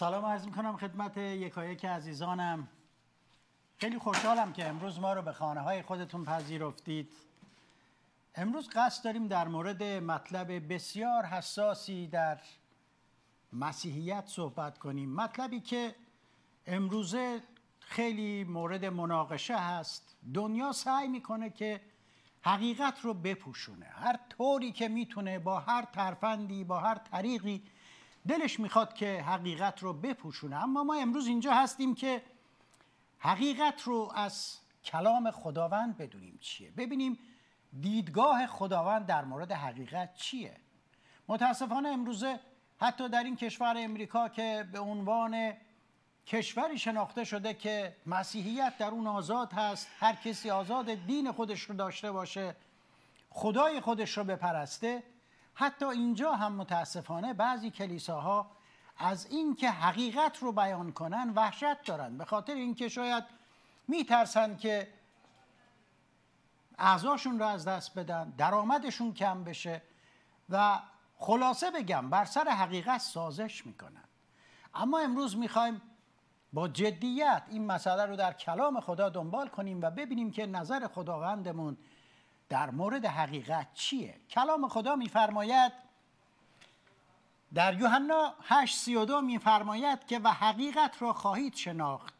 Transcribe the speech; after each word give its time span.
سلام 0.00 0.24
عرض 0.24 0.46
می‌کنم 0.46 0.76
خدمت 0.76 1.16
یکایک 1.16 1.84
عزیزانم. 1.84 2.68
خیلی 3.78 3.98
خوشحالم 3.98 4.52
که 4.52 4.68
امروز 4.68 5.00
ما 5.00 5.12
رو 5.12 5.22
به 5.22 5.32
خانه 5.32 5.60
های 5.60 5.82
خودتون 5.82 6.24
پذیرفتید. 6.24 7.12
امروز 8.34 8.68
قصد 8.68 9.04
داریم 9.04 9.28
در 9.28 9.48
مورد 9.48 9.82
مطلب 9.82 10.72
بسیار 10.74 11.24
حساسی 11.24 12.06
در 12.06 12.40
مسیحیت 13.52 14.26
صحبت 14.26 14.78
کنیم. 14.78 15.14
مطلبی 15.14 15.60
که 15.60 15.94
امروزه 16.66 17.42
خیلی 17.80 18.44
مورد 18.44 18.84
مناقشه 18.84 19.56
هست. 19.56 20.16
دنیا 20.34 20.72
سعی 20.72 21.08
می‌کنه 21.08 21.50
که 21.50 21.80
حقیقت 22.42 23.00
رو 23.00 23.14
بپوشونه. 23.14 23.86
هر 23.86 24.18
طوری 24.28 24.72
که 24.72 24.88
می‌تونه 24.88 25.38
با 25.38 25.60
هر 25.60 25.82
ترفندی 25.82 26.64
با 26.64 26.80
هر 26.80 26.94
طریقی 26.94 27.62
دلش 28.28 28.60
می‌خواد 28.60 28.94
که 28.94 29.22
حقیقت 29.22 29.82
رو 29.82 29.92
بپوشونه. 29.92 30.62
اما 30.62 30.84
ما 30.84 30.94
امروز 30.94 31.26
اینجا 31.26 31.54
هستیم 31.54 31.94
که 31.94 32.22
حقیقت 33.18 33.82
رو 33.82 34.12
از 34.14 34.58
کلام 34.84 35.30
خداوند 35.30 35.96
بدونیم 35.96 36.38
چیه. 36.40 36.70
ببینیم 36.70 37.18
دیدگاه 37.80 38.46
خداوند 38.46 39.06
در 39.06 39.24
مورد 39.24 39.52
حقیقت 39.52 40.14
چیه. 40.14 40.56
متاسفانه 41.28 41.88
امروزه 41.88 42.40
حتی 42.80 43.08
در 43.08 43.24
این 43.24 43.36
کشور 43.36 43.74
امریکا 43.78 44.28
که 44.28 44.68
به 44.72 44.78
عنوان 44.78 45.52
کشوری 46.26 46.78
شناخته 46.78 47.24
شده 47.24 47.54
که 47.54 47.96
مسیحیت 48.06 48.78
در 48.78 48.90
اون 48.90 49.06
آزاد 49.06 49.52
هست 49.52 49.88
هر 49.98 50.14
کسی 50.14 50.50
آزاد 50.50 50.94
دین 50.94 51.32
خودش 51.32 51.60
رو 51.62 51.76
داشته 51.76 52.12
باشه 52.12 52.56
خدای 53.30 53.80
خودش 53.80 54.18
رو 54.18 54.24
بپرسته 54.24 55.02
حتی 55.54 55.84
اینجا 55.84 56.32
هم 56.32 56.52
متاسفانه 56.52 57.34
بعضی 57.34 57.70
کلیساها 57.70 58.50
از 58.98 59.26
اینکه 59.26 59.70
حقیقت 59.70 60.38
رو 60.38 60.52
بیان 60.52 60.92
کنن 60.92 61.32
وحشت 61.36 61.82
دارن. 61.82 62.18
به 62.18 62.24
خاطر 62.24 62.54
اینکه 62.54 62.88
شاید 62.88 63.24
میترسن 63.88 64.56
که 64.56 64.88
اعضاشون 66.78 67.38
رو 67.38 67.46
از 67.46 67.64
دست 67.64 67.98
بدن 67.98 68.30
درآمدشون 68.30 69.14
کم 69.14 69.44
بشه 69.44 69.82
و 70.50 70.78
خلاصه 71.16 71.70
بگم 71.70 72.10
بر 72.10 72.24
سر 72.24 72.48
حقیقت 72.48 73.00
سازش 73.00 73.66
می‌کنن. 73.66 74.04
اما 74.74 74.98
امروز 74.98 75.36
می‌خوایم 75.36 75.82
با 76.52 76.68
جدیت 76.68 77.42
این 77.48 77.66
مسئله 77.66 78.06
رو 78.06 78.16
در 78.16 78.32
کلام 78.32 78.80
خدا 78.80 79.08
دنبال 79.08 79.48
کنیم 79.48 79.80
و 79.82 79.90
ببینیم 79.90 80.30
که 80.30 80.46
نظر 80.46 80.88
خداوندمون 80.88 81.76
در 82.50 82.70
مورد 82.70 83.06
حقیقت 83.06 83.74
چیه؟ 83.74 84.20
کلام 84.30 84.68
خدا 84.68 84.96
میفرماید 84.96 85.72
در 87.54 87.80
یوحنا 87.80 88.34
8:32 88.48 89.22
میفرماید 89.22 90.06
که 90.06 90.18
و 90.18 90.32
حقیقت 90.32 91.02
را 91.02 91.12
خواهید 91.12 91.54
شناخت 91.54 92.14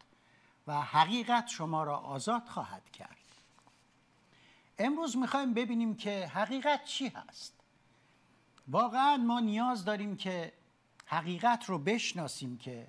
و 0.67 0.81
حقیقت 0.81 1.49
شما 1.49 1.85
را 1.85 1.97
آزاد 1.97 2.49
خواهد 2.49 2.91
کرد. 2.91 3.17
امروز 4.79 5.17
می‌خوایم 5.17 5.55
ببینیم 5.55 5.97
که 5.97 6.27
حقیقت 6.27 6.85
چی 6.85 7.09
هست. 7.09 7.55
واقعا 8.69 9.17
ما 9.17 9.41
نیاز 9.41 9.85
داریم 9.85 10.17
که 10.17 10.53
حقیقت 11.07 11.65
رو 11.65 11.79
بشناسیم 11.79 12.59
که 12.59 12.87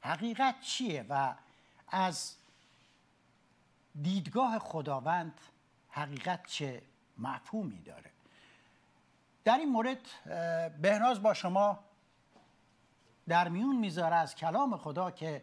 حقیقت 0.00 0.60
چیه 0.60 1.06
و 1.08 1.34
از 1.88 2.34
دیدگاه 4.02 4.58
خداوند 4.58 5.40
حقیقت 5.90 6.46
چه 6.46 6.82
مفهومی 7.18 7.82
داره. 7.82 8.10
در 9.44 9.58
این 9.58 9.68
مورد 9.68 9.98
بهناز 10.82 11.22
با 11.22 11.34
شما 11.34 11.78
در 13.28 13.48
میون 13.48 13.76
می‌ذاره 13.76 14.16
از 14.16 14.34
کلام 14.34 14.76
خدا 14.76 15.10
که 15.10 15.42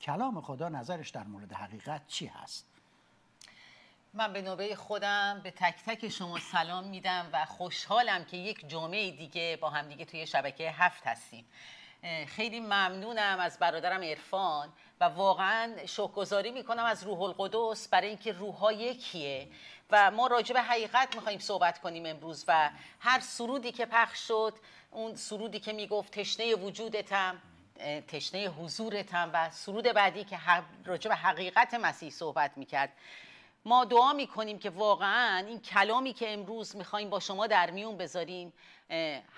کلام 0.00 0.40
خدا 0.40 0.68
نظرش 0.68 1.10
در 1.10 1.24
مورد 1.24 1.52
حقیقت 1.52 2.06
چی 2.06 2.26
هست؟ 2.26 2.66
من 4.14 4.32
به 4.32 4.42
نوبه 4.42 4.74
خودم 4.74 5.40
به 5.42 5.50
تک 5.50 5.84
تک 5.86 6.08
شما 6.08 6.38
سلام 6.38 6.84
میدم 6.84 7.30
و 7.32 7.44
خوشحالم 7.44 8.24
که 8.24 8.36
یک 8.36 8.68
جمعه 8.68 9.10
دیگه 9.10 9.58
با 9.60 9.70
هم 9.70 9.88
دیگه 9.88 10.04
توی 10.04 10.26
شبکه 10.26 10.70
هفت 10.70 11.06
هستیم. 11.06 11.44
خیلی 12.26 12.60
ممنونم 12.60 13.38
از 13.40 13.58
برادرم 13.58 14.02
عرفان 14.02 14.68
و 15.00 15.04
واقعا 15.04 15.86
شکرگزاری 15.86 16.50
می‌کنم 16.50 16.84
از 16.84 17.04
روح 17.04 17.22
القدس 17.22 17.88
برای 17.88 18.08
اینکه 18.08 18.32
روح 18.32 18.74
یکیه. 18.74 19.48
و 19.90 20.10
ما 20.10 20.26
راجع 20.26 20.54
به 20.54 20.62
حقیقت 20.62 21.14
می‌خوایم 21.14 21.38
صحبت 21.38 21.78
کنیم 21.78 22.06
امروز 22.06 22.44
و 22.48 22.70
هر 23.00 23.20
سرودی 23.20 23.72
که 23.72 23.86
پخش 23.86 24.18
شد 24.28 24.54
اون 24.90 25.16
سرودی 25.16 25.60
که 25.60 25.72
می‌گفت 25.72 26.12
تشنه 26.12 26.54
وجودتم 26.54 27.42
تشنه 28.08 28.46
حضورتم 28.48 29.30
و 29.32 29.50
سرود 29.50 29.84
بعدی 29.84 30.24
که 30.24 30.38
راجع 30.84 31.08
به 31.08 31.14
حقیقت 31.14 31.74
مسیح 31.74 32.10
صحبت 32.10 32.52
می‌کرد. 32.56 32.92
ما 33.64 33.84
دعا 33.84 34.12
می‌کنیم 34.12 34.58
که 34.58 34.70
واقعا 34.70 35.46
این 35.46 35.60
کلامی 35.60 36.12
که 36.12 36.32
امروز 36.32 36.76
می‌خوایم 36.76 37.10
با 37.10 37.20
شما 37.20 37.46
در 37.46 37.70
میون 37.70 37.96
بذاریم 37.96 38.52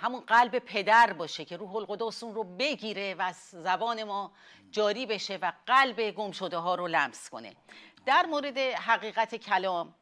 همون 0.01 0.21
قلب 0.21 0.59
پدر 0.59 1.13
باشه 1.13 1.45
که 1.45 1.57
روح 1.57 1.77
القدس 1.77 2.23
اون 2.23 2.35
رو 2.35 2.45
بگیره 2.45 3.15
و 3.15 3.23
از 3.23 3.37
زبان 3.37 4.05
ما 4.05 4.33
جاری 4.71 5.07
بشه 5.07 5.37
و 5.37 5.53
قلب 5.67 6.11
گم 6.11 6.31
شده 6.31 6.57
ها 6.57 6.75
رو 6.75 6.87
لمس 6.87 7.31
کنه. 7.31 7.57
در 8.07 8.27
مورد 8.27 8.59
حقیقت 8.59 9.35
کلام 9.35 9.95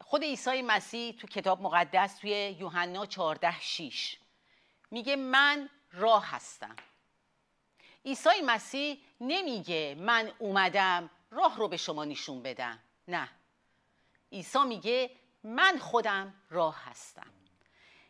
خود 0.00 0.22
عیسی 0.22 0.62
مسیح 0.62 1.12
تو 1.12 1.26
کتاب 1.26 1.62
مقدس 1.62 2.18
توی 2.18 2.56
یوحنا 2.58 3.06
14 3.06 3.60
6 3.60 4.18
میگه 4.90 5.16
من 5.16 5.68
راه 5.92 6.26
هستم. 6.26 6.76
عیسی 8.04 8.40
مسیح 8.46 8.98
نمیگه 9.20 9.96
من 9.98 10.32
اومدم 10.38 11.10
راه 11.30 11.56
رو 11.56 11.68
به 11.68 11.76
شما 11.76 12.04
نشون 12.04 12.42
بدم. 12.42 12.78
نه. 13.08 13.28
عیسی 14.32 14.64
میگه 14.64 15.10
من 15.42 15.78
خودم 15.78 16.34
راه 16.50 16.84
هستم. 16.84 17.32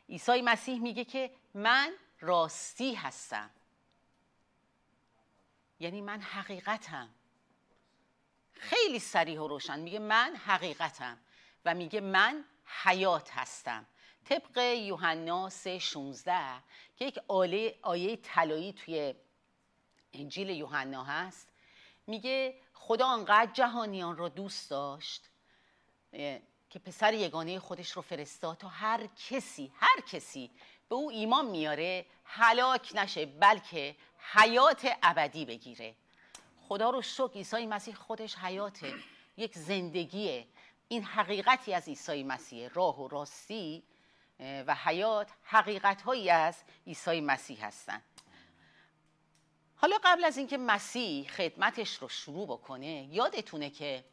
عیسی 0.09 0.43
مسیح 0.43 0.81
میگه 0.81 1.05
که 1.05 1.31
من 1.55 1.93
راستی 2.21 2.95
هستم. 2.95 3.51
یعنی 5.81 6.01
من 6.01 6.21
حقیقتم. 6.21 7.09
خیلی 8.53 8.99
سریح 8.99 9.41
و 9.41 9.49
روشن. 9.49 9.79
میگه 9.79 9.99
من 9.99 10.37
حقیقتم 10.37 11.19
و 11.65 11.75
میگه 11.75 12.01
من 12.01 12.45
حیات 12.65 13.31
هستم. 13.31 13.87
طبق 14.25 14.59
یوحنا 14.59 15.51
3:16 15.51 16.63
که 16.97 17.05
یک 17.05 17.19
آله 17.29 17.79
آیه 17.83 18.17
طلایی 18.17 18.73
توی 18.73 19.15
انجیل 20.13 20.51
یوحنا 20.51 21.05
هست 21.05 21.49
میگه 22.07 22.61
خدا 22.75 23.07
آنقدر 23.07 23.53
جهانیان 23.53 24.17
را 24.17 24.29
دوست 24.29 24.71
داشت 24.71 25.32
که 26.71 26.79
پسر 26.85 27.15
یگانه 27.15 27.59
خودش 27.59 27.91
رو 27.91 28.03
فرستاد 28.03 28.57
تا 28.57 28.69
هر 28.69 29.07
کسی 29.29 29.73
هر 29.77 30.01
کسی 30.01 30.51
به 30.89 30.95
او 30.95 31.11
ایمان 31.11 31.47
میاره 31.47 32.07
هلاک 32.25 32.93
نشه 32.95 33.27
بلکه 33.27 33.97
حیات 34.33 34.97
ابدی 35.03 35.45
بگیره. 35.45 35.95
خدا 36.69 36.91
رو 36.91 37.03
شکر 37.03 37.33
عیسی 37.35 37.67
مسیح 37.67 37.95
خودش 37.95 38.37
حیاته 38.37 38.95
یک 39.37 39.59
زندگیه. 39.59 40.47
این 40.89 41.05
حقیقتی 41.05 41.75
از 41.75 41.89
عیسی 41.89 42.23
مسیح 42.23 42.69
راه 42.75 43.01
و 43.01 43.09
راستی 43.09 43.83
و 44.41 44.75
حیات 44.75 45.31
حقیقت 45.43 46.03
هایی 46.03 46.31
از 46.31 46.63
عیسی 46.87 47.21
مسیح 47.21 47.67
هستند 47.67 48.03
حالا 49.77 49.97
قبل 50.05 50.25
از 50.25 50.37
اینکه 50.37 50.59
مسیح 50.59 51.29
خدمتش 51.29 51.95
رو 51.95 52.09
شروع 52.09 52.47
بکنه 52.47 53.09
یادتونه 53.11 53.71
که 53.71 54.05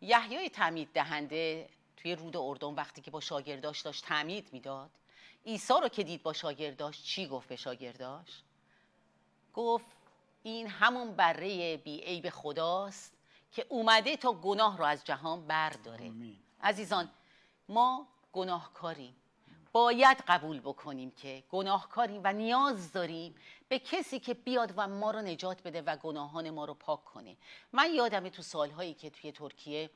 یحیای 0.00 0.50
تعمید 0.50 0.88
دهنده 0.92 1.68
توی 1.96 2.14
رود 2.14 2.36
اردن 2.36 2.74
وقتی 2.74 3.00
که 3.02 3.10
با 3.10 3.20
شاگرداش 3.20 3.80
داشت 3.80 4.04
تعمید 4.04 4.52
می‌داد 4.52 4.90
عیسی 5.46 5.74
رو 5.82 5.88
که 5.88 6.02
دید 6.04 6.22
با 6.22 6.32
شاگرداش 6.32 7.02
چی 7.02 7.26
گفت 7.26 7.48
به 7.48 7.56
شاگرداش؟ 7.56 8.42
گفت 9.54 9.86
این 10.42 10.66
همون 10.66 11.16
بره 11.16 11.76
بی 11.76 12.00
عیب 12.00 12.30
خداست 12.30 13.12
که 13.52 13.66
اومده 13.68 14.16
تا 14.16 14.32
گناه 14.32 14.78
رو 14.78 14.84
از 14.84 15.04
جهان 15.04 15.46
برداره. 15.46 16.12
عزیزان 16.62 17.10
ما 17.68 18.06
گناهکاریم. 18.32 19.16
باید 19.76 20.24
قبول 20.28 20.60
بکنیم 20.60 21.10
که 21.10 21.44
گناهکاریم 21.50 22.20
و 22.24 22.32
نیاز 22.32 22.92
داریم 22.92 23.34
به 23.68 23.78
کسی 23.78 24.20
که 24.20 24.34
بیاد 24.34 24.72
و 24.76 24.88
ما 24.88 25.10
رو 25.10 25.22
نجات 25.22 25.62
بده 25.62 25.82
و 25.82 25.96
گناهان 25.96 26.50
ما 26.50 26.64
رو 26.64 26.74
پاک 26.74 27.04
کنه. 27.04 27.36
من 27.72 27.94
یادم 27.94 28.28
تو 28.28 28.42
سالهایی 28.42 28.94
که 28.94 29.10
توی 29.10 29.32
ترکیه 29.32 29.90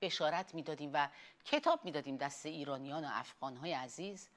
بشارت 0.00 0.54
می‌دادیم 0.54 0.90
و 0.94 1.08
کتاب 1.44 1.84
می‌دادیم 1.84 2.16
دست 2.16 2.46
ایرانیان 2.46 3.04
و 3.04 3.08
افغانهای 3.12 3.72
عزیز. 3.72 4.28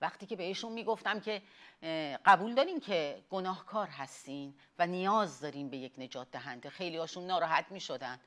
وقتی 0.00 0.26
که 0.26 0.36
بهشون 0.36 0.72
می‌گفتم 0.72 1.20
که 1.20 1.42
قبول 2.24 2.54
دارین 2.54 2.80
که 2.80 3.22
گناهکار 3.30 3.86
هستین 3.86 4.54
و 4.78 4.86
نیاز 4.86 5.40
داریم 5.40 5.68
به 5.68 5.76
یک 5.76 5.92
نجات 5.98 6.30
دهنده 6.30 6.70
خیلی 6.70 6.96
هاشون 6.96 7.26
ناراحت 7.26 7.66
می‌شدن. 7.70 8.20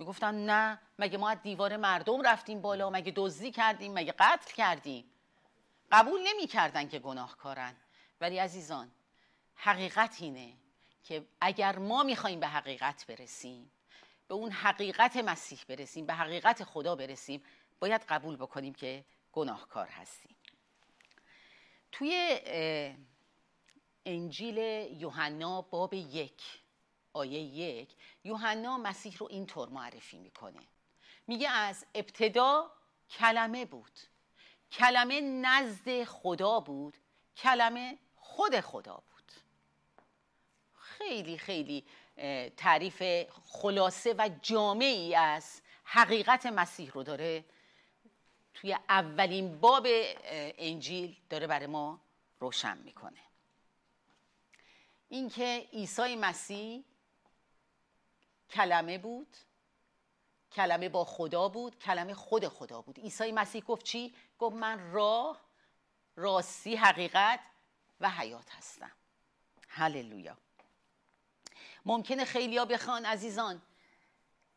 می‌گفتن 0.00 0.34
نه 0.34 0.78
مگه 0.98 1.18
ما 1.18 1.30
از 1.30 1.42
دیوار 1.42 1.76
مردم 1.76 2.22
رفتیم 2.22 2.60
بالا 2.60 2.90
مگه 2.90 3.12
دزدی 3.16 3.50
کردیم 3.50 3.92
مگه 3.94 4.14
قتل 4.18 4.54
کردیم؟ 4.54 5.04
قبول 5.92 6.20
نمی‌کردن 6.26 6.88
که 6.88 6.98
گناهکارن. 6.98 7.76
ولی 8.20 8.38
عزیزان 8.38 8.90
حقیقت 9.54 10.16
اینه 10.20 10.52
که 11.04 11.26
اگر 11.40 11.78
ما 11.78 12.02
می‌خوایم 12.02 12.40
به 12.40 12.46
حقیقت 12.46 13.06
برسیم 13.06 13.70
به 14.28 14.34
اون 14.34 14.50
حقیقت 14.50 15.16
مسیح 15.16 15.58
برسیم 15.68 16.06
به 16.06 16.14
حقیقت 16.14 16.64
خدا 16.64 16.96
برسیم 16.96 17.42
باید 17.80 18.00
قبول 18.08 18.36
بکنیم 18.36 18.74
که 18.74 19.04
گناهکار 19.32 19.86
هستیم. 19.86 20.36
توی 21.92 22.40
انجیل 24.06 24.58
یوحنا 25.00 25.62
باب 25.62 25.94
یک 25.94 26.59
آیه 27.12 27.40
یک 27.40 27.88
یوحنا 28.24 28.78
مسیح 28.78 29.16
رو 29.18 29.28
اینطور 29.30 29.68
معرفی 29.68 30.18
می‌کنه. 30.18 30.60
میگه 31.26 31.50
از 31.50 31.86
ابتدا 31.94 32.70
کلمه 33.10 33.64
بود. 33.64 34.00
کلمه 34.72 35.20
نزد 35.20 36.04
خدا 36.04 36.60
بود. 36.60 36.96
کلمه 37.36 37.98
خود 38.16 38.60
خدا 38.60 38.94
بود. 38.94 39.32
خیلی 40.74 41.38
خیلی 41.38 41.84
تعریف 42.56 43.02
خلاصه 43.44 44.14
و 44.18 44.30
جامعی 44.42 45.14
از 45.14 45.60
حقیقت 45.84 46.46
مسیح 46.46 46.90
رو 46.90 47.02
داره. 47.02 47.44
توی 48.54 48.76
اولین 48.88 49.60
باب 49.60 49.86
انجیل 50.58 51.16
داره 51.30 51.46
برای 51.46 51.66
ما 51.66 52.00
روشن 52.40 52.78
می‌کنه. 52.78 53.20
اینکه 55.08 55.68
عیسی 55.72 56.16
مسیح 56.16 56.84
کلمه 58.50 58.98
بود. 58.98 59.36
کلمه 60.52 60.88
با 60.88 61.04
خدا 61.04 61.48
بود. 61.48 61.78
کلمه 61.78 62.14
خود 62.14 62.48
خدا 62.48 62.80
بود. 62.80 63.00
عیسی 63.00 63.32
مسیح 63.32 63.62
گفت 63.64 63.84
چی؟ 63.84 64.14
گفت 64.38 64.56
من 64.56 64.92
راه 64.92 65.40
راستی 66.16 66.76
حقیقت 66.76 67.40
و 68.00 68.10
حیات 68.10 68.50
هستم. 68.50 68.90
هللویا. 69.68 70.36
ممکنه 71.84 72.24
خیلیا 72.24 72.64
بخوان 72.64 73.04
عزیزان. 73.04 73.62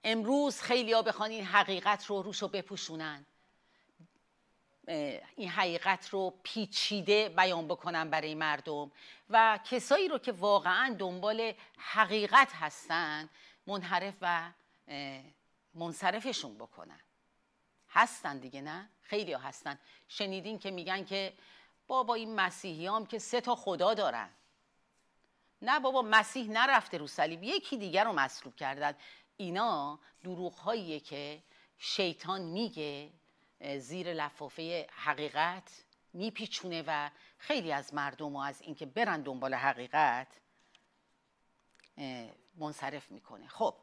امروز 0.03 0.61
خیلیا 0.61 1.01
بخوان 1.01 1.31
این 1.31 1.45
حقیقت 1.45 2.05
رو 2.05 2.21
روش 2.21 2.41
رو 2.41 2.47
بپوشونن. 2.47 3.25
این 5.35 5.49
حقیقت 5.49 6.09
رو 6.09 6.33
پیچیده 6.43 7.29
بیان 7.29 7.67
بکنن 7.67 8.09
برای 8.09 8.35
مردم. 8.35 8.91
و 9.29 9.59
کسایی 9.71 10.07
رو 10.07 10.17
که 10.17 10.31
واقعا 10.31 10.95
دنبال 10.99 11.53
حقیقت 11.77 12.49
هستن 12.53 13.29
منحرف 13.67 14.13
و 14.21 14.51
منصرفشون 15.73 16.57
بکنن. 16.57 16.99
هستن 17.89 18.37
دیگه 18.39 18.61
نه؟ 18.61 18.89
خیلی 19.01 19.33
ها 19.33 19.39
هستن. 19.39 19.79
شنیدین 20.07 20.59
که 20.59 20.71
میگن 20.71 21.05
که 21.05 21.33
بابا 21.87 22.13
این 22.13 22.35
مسیحیام 22.35 23.05
که 23.05 23.19
سه 23.19 23.41
تا 23.41 23.55
خدا 23.55 23.93
دارن. 23.93 24.29
نه 25.61 25.79
بابا 25.79 26.01
مسیح 26.01 26.49
نرفته 26.49 26.97
رو 26.97 27.07
صلیب 27.07 27.43
یکی 27.43 27.77
دیگر 27.77 28.03
رو 28.03 28.13
مصلوب 28.13 28.55
کردن. 28.55 28.95
اینا 29.37 29.99
دروغ 30.23 30.73
که 31.03 31.43
شیطان 31.77 32.41
میگه 32.41 33.09
زیر 33.77 34.13
لفافه 34.13 34.87
حقیقت 34.91 35.83
میپیچونه 36.13 36.83
و 36.87 37.09
خیلی 37.37 37.71
از 37.71 37.93
مردم 37.93 38.35
و 38.35 38.39
از 38.39 38.61
اینکه 38.61 38.85
برن 38.85 39.21
دنبال 39.21 39.53
حقیقت 39.53 40.27
منصرف 42.55 43.11
می‌کنه. 43.11 43.47
خب. 43.47 43.75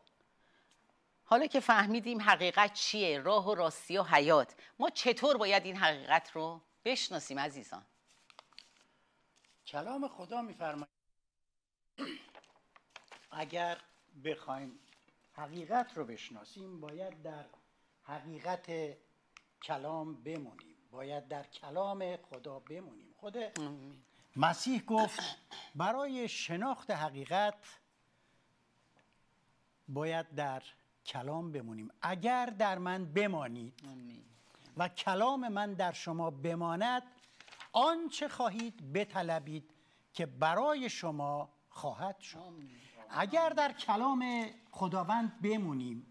حالا 1.25 1.47
که 1.47 1.61
فهمیدیم 1.61 2.21
حقیقت 2.21 2.73
چیه؟ 2.73 3.19
راه 3.19 3.49
و 3.49 3.55
راستی 3.55 3.99
و 3.99 4.03
حیات. 4.03 4.55
ما 4.79 4.91
چطور 4.91 5.37
باید 5.37 5.65
این 5.65 5.77
حقیقت 5.77 6.31
رو 6.31 6.61
بشناسیم 6.85 7.39
عزیزان؟ 7.39 7.87
کلام 9.67 10.09
خدا 10.09 10.43
میفرماید. 10.43 10.89
اگر 13.31 13.79
بخوایم 14.25 14.79
حقیقت 15.33 15.97
رو 15.97 16.05
بشناسیم 16.05 16.81
باید 16.81 17.23
در 17.23 17.45
حقیقت 18.03 18.97
کلام 19.63 20.23
بمونیم. 20.23 20.77
باید 20.91 21.29
در 21.29 21.43
کلام 21.43 22.17
خدا 22.17 22.59
بمونیم. 22.59 23.15
خود 23.17 23.37
مسیح 24.37 24.85
گفت 24.85 25.21
برای 25.75 26.29
شناخت 26.29 26.91
حقیقت 26.91 27.55
باید 29.95 30.35
در 30.35 30.63
کلام 31.07 31.53
بمونیم. 31.53 31.91
اگر 32.03 32.47
در 32.47 32.79
من 32.79 33.05
بمانید 33.05 33.75
و 34.77 34.89
کلام 34.89 35.49
من 35.49 35.75
در 35.75 35.93
شما 35.93 36.31
بماند 36.31 37.03
آنچه 37.73 38.29
خواهید 38.29 38.93
بطلبید 38.93 39.71
که 40.15 40.27
برای 40.27 40.91
شما 40.91 41.49
خواهد 41.71 42.19
شد. 42.19 42.39
اگر 43.11 43.49
در 43.49 43.73
کلام 43.73 44.47
خداوند 44.71 45.43
بمونیم 45.43 46.07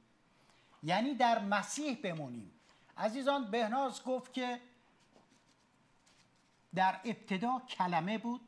یعنی 0.84 1.16
در 1.16 1.40
مسیح 1.40 1.98
بمونیم. 2.04 2.52
عزیزان 2.98 3.52
بهناز 3.52 4.04
گفت 4.04 4.34
که 4.34 4.60
در 6.76 7.00
ابتدا 7.06 7.62
کلمه 7.70 8.18
بود 8.18 8.42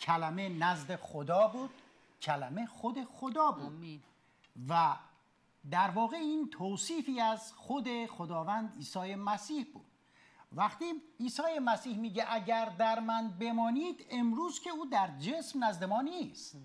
کلمه 0.00 0.48
نزد 0.48 0.96
خدا 0.96 1.48
بود 1.48 1.70
کلمه 2.22 2.66
خود 2.66 3.04
خدا 3.04 3.50
بود. 3.50 4.02
و 4.68 4.96
در 5.70 5.90
واقع 5.90 6.16
این 6.16 6.50
توصیفی 6.50 7.20
از 7.20 7.52
خود 7.52 8.06
خداوند 8.06 8.74
عیسی 8.76 9.14
مسیح 9.14 9.66
بود. 9.72 9.84
وقتی 10.52 10.84
عیسی 11.20 11.58
مسیح 11.62 11.98
میگه 11.98 12.24
اگر 12.28 12.64
در 12.78 13.00
من 13.00 13.28
بمانید 13.28 14.06
امروز 14.10 14.60
که 14.60 14.70
او 14.70 14.86
در 14.86 15.18
جسم 15.18 15.64
نزد 15.64 15.84
ما 15.84 16.02
نیست. 16.02 16.56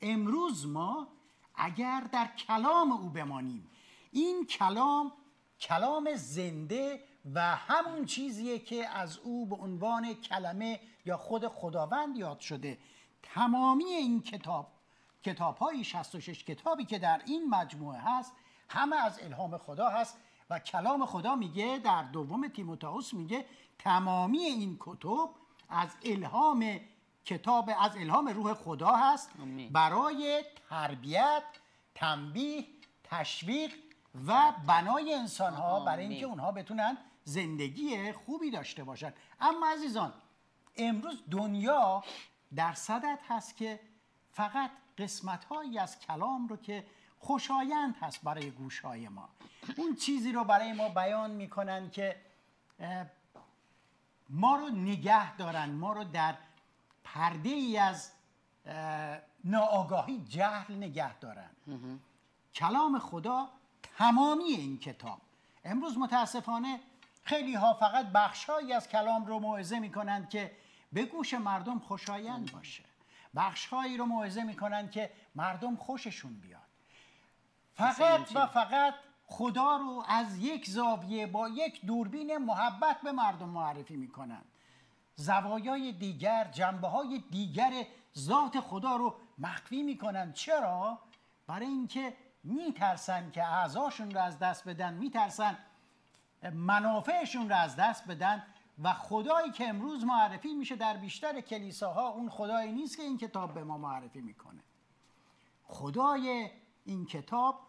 امروز 0.00 0.66
ما 0.66 1.08
اگر 1.54 2.00
در 2.12 2.26
کلام 2.26 2.92
او 2.92 3.08
بمانیم. 3.08 3.70
این 4.10 4.46
کلام 4.46 5.12
کلام 5.60 6.14
زنده 6.14 7.04
و 7.34 7.56
همون 7.56 8.06
چیزیه 8.06 8.58
که 8.58 8.88
از 8.88 9.18
او 9.18 9.46
به 9.46 9.56
عنوان 9.56 10.14
کلمه 10.14 10.80
یا 11.04 11.16
خود 11.16 11.48
خداوند 11.48 12.16
یاد 12.16 12.40
شده. 12.40 12.78
تمامی 13.22 13.84
این 13.84 14.22
کتاب 14.22 14.71
کتاب 15.22 15.56
های 15.56 15.84
66 15.84 16.44
کتابی 16.44 16.84
که 16.84 16.98
در 16.98 17.22
این 17.26 17.50
مجموعه 17.50 17.98
هست 17.98 18.32
همه 18.68 18.96
از 18.96 19.20
الهام 19.22 19.58
خدا 19.58 19.88
هست 19.88 20.18
و 20.50 20.58
کلام 20.58 21.06
خدا 21.06 21.34
میگه 21.34 21.80
در 21.84 22.02
دوم 22.02 22.48
تیموتائوس 22.48 23.14
میگه 23.14 23.44
تمامی 23.78 24.38
این 24.38 24.76
کتب 24.80 25.28
از 25.68 25.96
الهام 26.04 26.80
کتاب 27.24 27.70
از 27.80 27.96
الهام 27.96 28.28
روح 28.28 28.54
خدا 28.54 28.96
هست 28.96 29.30
برای 29.72 30.44
تربیت 30.68 31.42
تنبیه 31.94 32.64
تشویق 33.04 33.72
و 34.26 34.52
بنای 34.66 35.14
انسان 35.14 35.54
ها 35.54 35.80
برای 35.80 36.06
اینکه 36.06 36.26
اونها 36.26 36.52
بتونن 36.52 36.98
زندگی 37.24 38.12
خوبی 38.12 38.50
داشته 38.50 38.84
باشن. 38.84 39.12
اما 39.40 39.66
عزیزان 39.66 40.12
امروز 40.76 41.22
دنیا 41.30 42.04
در 42.54 42.72
صدت 42.72 43.18
هست 43.28 43.56
که 43.56 43.80
فقط 44.30 44.70
قسمت 45.02 45.44
هایی 45.44 45.78
از 45.78 45.98
کلام 45.98 46.48
رو 46.48 46.56
که 46.56 46.86
خوشایند 47.18 47.96
هست 48.00 48.22
برای 48.22 48.50
گوش 48.50 48.80
های 48.80 49.08
ما. 49.08 49.28
اون 49.76 49.94
چیزی 49.96 50.32
رو 50.32 50.44
برای 50.44 50.72
ما 50.72 50.88
بیان 50.88 51.30
می‌کنن 51.30 51.90
که 51.90 52.20
ما 54.30 54.56
رو 54.56 54.68
نگه 54.68 55.36
دارن 55.36 55.70
ما 55.70 55.92
رو 55.92 56.04
در 56.04 56.34
پرده 57.04 57.48
ای 57.48 57.78
از 57.78 58.12
ناآگاهی 59.44 60.24
جهل 60.28 60.74
نگه 60.74 61.18
دارن. 61.18 61.50
کلام 62.54 62.98
خدا 62.98 63.48
تمامی 63.98 64.44
این 64.44 64.78
کتاب. 64.78 65.20
امروز 65.64 65.98
متاسفانه 65.98 66.80
خیلی 67.22 67.54
ها 67.54 67.74
فقط 67.74 68.06
بخشهایی 68.06 68.72
از 68.72 68.88
کلام 68.88 69.26
رو 69.26 69.38
موعظه 69.38 69.78
می‌کنند 69.78 70.28
که 70.28 70.56
به 70.92 71.04
گوش 71.04 71.34
مردم 71.34 71.78
خوشایند 71.78 72.52
باشه. 72.52 72.91
بخشهایی 73.36 73.96
رو 73.96 74.06
موعظه 74.06 74.42
می‌کنند 74.42 74.90
که 74.90 75.10
مردم 75.34 75.76
خوششون 75.76 76.40
بیاد. 76.40 76.62
فقط 77.74 78.36
و 78.36 78.46
فقط 78.46 78.94
خدا 79.26 79.76
رو 79.76 80.04
از 80.08 80.38
یک 80.38 80.70
زاویه 80.70 81.26
با 81.26 81.48
یک 81.48 81.86
دوربین 81.86 82.36
محبت 82.36 83.00
به 83.00 83.12
مردم 83.12 83.48
معرفی 83.48 83.96
می‌کنند 83.96 84.44
زوایای 85.14 85.92
دیگر 85.92 86.44
جنبه 86.44 86.88
های 86.88 87.24
دیگر 87.30 87.72
ذات 88.18 88.60
خدا 88.60 88.96
رو 88.96 89.16
مخفی 89.38 89.82
می‌کنن. 89.82 90.32
چرا؟ 90.32 90.98
برای 91.46 91.66
اینکه 91.66 92.16
میترسن 92.44 93.30
که 93.30 93.44
اعضاشون 93.44 94.10
رو 94.10 94.20
از 94.20 94.38
دست 94.38 94.68
بدن 94.68 94.94
میترسن 94.94 95.58
منافعشون 96.52 97.48
رو 97.48 97.56
از 97.56 97.76
دست 97.76 98.06
بدن. 98.08 98.42
و 98.82 98.92
خدایی 98.92 99.50
که 99.50 99.68
امروز 99.68 100.04
معرفی 100.04 100.54
میشه 100.54 100.76
در 100.76 100.96
بیشتر 100.96 101.40
کلیساها 101.40 102.08
اون 102.08 102.28
خدایی 102.30 102.72
نیست 102.72 102.96
که 102.96 103.02
این 103.02 103.18
کتاب 103.18 103.54
به 103.54 103.64
ما 103.64 103.78
معرفی 103.78 104.20
می‌کنه. 104.20 104.60
خدای 105.64 106.50
این 106.84 107.06
کتاب 107.06 107.60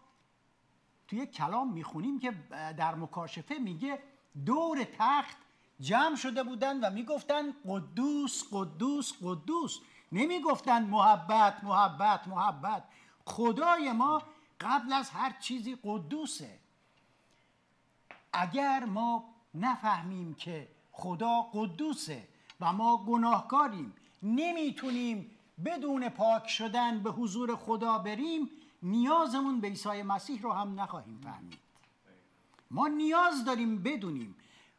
توی 1.08 1.26
کلام 1.26 1.72
می‌خونیم 1.72 2.18
که 2.18 2.30
در 2.50 2.94
مکاشفه 2.94 3.54
میگه 3.54 3.98
دور 4.46 4.84
تخت 4.98 5.36
جمع 5.80 6.16
شده 6.16 6.42
بودن 6.42 6.80
و 6.80 6.90
می‌گفتن 6.90 7.52
قدوس 7.66 8.44
قدوس 8.52 9.12
قدوس. 9.22 9.80
نمی‌گفتن 10.12 10.84
محبت 10.84 11.64
محبت 11.64 12.28
محبت. 12.28 12.84
خدای 13.24 13.92
ما 13.92 14.22
قبل 14.60 14.92
از 14.92 15.10
هر 15.10 15.36
چیزی 15.40 15.78
قدوسه. 15.84 16.58
اگر 18.32 18.84
ما 18.84 19.34
نفهمیم 19.54 20.34
که 20.34 20.73
خدا 20.96 21.42
قدوسه 21.52 22.28
و 22.60 22.72
ما 22.72 22.96
گناهکاریم. 22.96 23.94
نمی‌تونیم 24.22 25.30
بدون 25.64 26.08
پاک 26.08 26.48
شدن 26.48 27.02
به 27.02 27.10
حضور 27.10 27.56
خدا 27.56 27.98
بریم. 27.98 28.50
نیازمون 28.82 29.60
به 29.60 29.68
عیسی 29.68 30.02
مسیح 30.02 30.42
رو 30.42 30.52
هم 30.52 30.80
نخواهیم 30.80 31.20
فهمید. 31.24 31.58
ما 32.70 32.88
نیاز 32.88 33.44
داریم 33.44 33.82
بدونیم. 33.82 34.36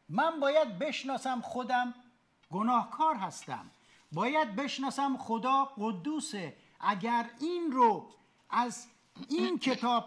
من 0.08 0.40
باید 0.40 0.78
بشناسم 0.78 1.40
خودم 1.40 1.94
گناهکار 2.50 3.14
هستم. 3.14 3.70
باید 4.12 4.56
بشناسم 4.56 5.16
خدا 5.16 5.64
قدوسه. 5.64 6.56
اگر 6.80 7.30
این 7.40 7.72
رو 7.72 8.08
از 8.50 8.86
این 9.28 9.58
کتاب 9.58 10.04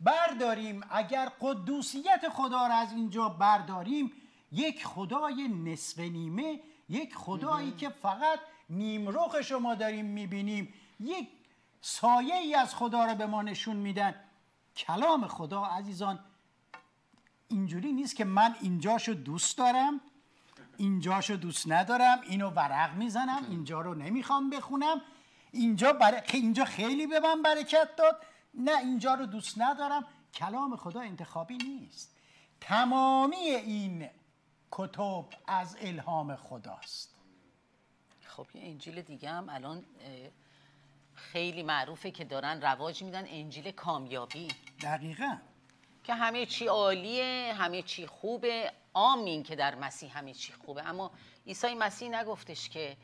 برداریم 0.00 0.80
اگر 0.90 1.32
قدوسیت 1.40 2.28
خدا 2.28 2.66
را 2.66 2.74
از 2.74 2.92
اینجا 2.92 3.28
برداریم 3.28 4.12
یک 4.52 4.86
خدای 4.86 5.48
نصف 5.48 5.98
نیمه 5.98 6.60
یک 6.88 7.14
خدایی 7.14 7.72
که 7.72 7.88
فقط 7.88 8.40
نیمرخ 8.70 9.40
شما 9.40 9.74
داریم 9.74 10.06
می‌بینیم. 10.06 10.74
یک 11.00 11.28
سایه 11.80 12.34
ای 12.34 12.54
از 12.54 12.74
خدا 12.74 13.04
را 13.04 13.14
به 13.14 13.26
ما 13.26 13.42
نشون 13.42 13.76
میدن. 13.76 14.14
کلام 14.76 15.26
خدا 15.26 15.64
عزیزان 15.64 16.18
اینجوری 17.48 17.92
نیست 17.92 18.16
که 18.16 18.24
من 18.24 18.56
اینجاشو 18.60 19.12
دوست 19.12 19.58
دارم 19.58 20.00
اینجاشو 20.76 21.34
دوست 21.34 21.72
ندارم 21.72 22.20
اینو 22.28 22.50
ورق 22.50 22.94
می‌زنم 22.94 23.46
اینجا 23.50 23.80
رو 23.80 23.94
نمی‌خوام 23.94 24.50
بخونم. 24.50 25.00
اینجا, 25.52 25.92
بر... 25.92 26.22
اینجا 26.32 26.64
خیلی 26.64 27.06
به 27.06 27.20
من 27.20 27.42
برکت 27.42 27.96
داد. 27.96 28.22
نه 28.54 28.78
اینجا 28.78 29.14
رو 29.14 29.26
دوست 29.26 29.60
ندارم. 29.60 30.04
کلام 30.34 30.76
خدا 30.76 31.00
انتخابی 31.00 31.56
نیست. 31.56 32.16
تمامی 32.60 33.36
این 33.36 34.08
کتب 34.72 35.24
از 35.46 35.76
الهام 35.80 36.36
خداست. 36.36 37.14
خب 38.22 38.46
یه 38.54 38.62
انجیل 38.64 39.02
دیگه 39.02 39.30
هم 39.30 39.48
الان 39.48 39.84
خیلی 41.14 41.62
معروفه 41.62 42.10
که 42.10 42.24
دارن 42.24 42.62
رواج 42.62 43.02
میدن 43.02 43.24
انجیل 43.28 43.70
کامیابی. 43.70 44.48
دقیقا. 44.82 45.36
که 46.04 46.14
همه 46.14 46.46
چی 46.46 46.66
عالیه 46.66 47.54
همه 47.54 47.82
چی 47.82 48.06
خوبه. 48.06 48.72
آمین 48.92 49.42
که 49.42 49.56
در 49.56 49.74
مسیح 49.74 50.18
همه 50.18 50.34
چی 50.34 50.52
خوبه. 50.52 50.86
اما 50.86 51.10
عیسی 51.46 51.74
مسیح 51.74 52.08
نگفتش 52.08 52.68
که 52.68 52.96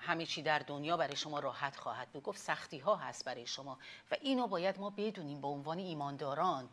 همه 0.00 0.26
چی 0.26 0.42
در 0.42 0.58
دنیا 0.58 0.96
برای 0.96 1.16
شما 1.16 1.38
راحت 1.40 1.76
خواهد 1.76 2.08
بود. 2.08 2.22
گفت 2.22 2.38
سختی 2.38 2.78
ها 2.78 2.96
هست 2.96 3.24
برای 3.24 3.46
شما. 3.46 3.78
و 4.10 4.16
اینو 4.20 4.46
باید 4.46 4.80
ما 4.80 4.90
بدونیم 4.90 5.40
به 5.40 5.48
عنوان 5.48 5.78
ایمانداران. 5.78 6.68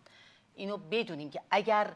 اینو 0.55 0.77
بدونیم 0.77 1.29
که 1.29 1.41
اگر 1.51 1.95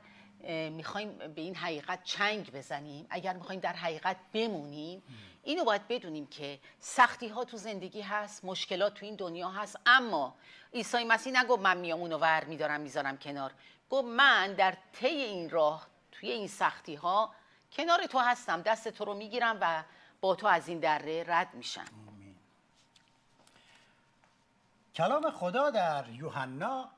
می‌خوایم 0.69 1.17
به 1.17 1.41
این 1.41 1.55
حقیقت 1.55 2.03
چنگ 2.03 2.51
بزنیم. 2.51 3.07
اگر 3.09 3.33
می‌خوایم 3.33 3.61
در 3.61 3.73
حقیقت 3.73 4.17
بمونیم 4.33 5.03
اینو 5.43 5.63
باید 5.63 5.87
بدونیم 5.87 6.27
که 6.27 6.59
سختی 6.79 7.27
ها 7.27 7.45
تو 7.45 7.57
زندگی 7.57 8.01
هست 8.01 8.45
مشکلات 8.45 8.93
تو 8.93 9.05
این 9.05 9.15
دنیا 9.15 9.49
هست. 9.49 9.79
اما 9.85 10.35
عیسی 10.73 11.03
مسیح 11.03 11.39
نگفت 11.39 11.61
من 11.61 11.77
میام 11.77 11.99
اونو 11.99 12.17
ور 12.17 12.43
میدارم 12.43 12.81
می‌ذارم 12.81 13.17
کنار. 13.17 13.51
گفت 13.89 14.07
من 14.07 14.53
در 14.53 14.77
طی 14.93 15.07
این 15.07 15.49
راه 15.49 15.87
توی 16.11 16.31
این 16.31 16.47
سختی 16.47 16.95
ها 16.95 17.35
کنار 17.71 18.05
تو 18.05 18.19
هستم. 18.19 18.61
دست 18.61 18.87
تو 18.87 19.05
رو 19.05 19.13
می‌گیرم 19.13 19.57
و 19.61 19.83
با 20.21 20.35
تو 20.35 20.47
از 20.47 20.67
این 20.67 20.79
دره 20.79 21.23
رد 21.27 21.53
میشم. 21.53 21.85
کلام 24.95 25.31
خدا 25.31 25.69
در 25.69 26.05
یوحنا 26.09 26.89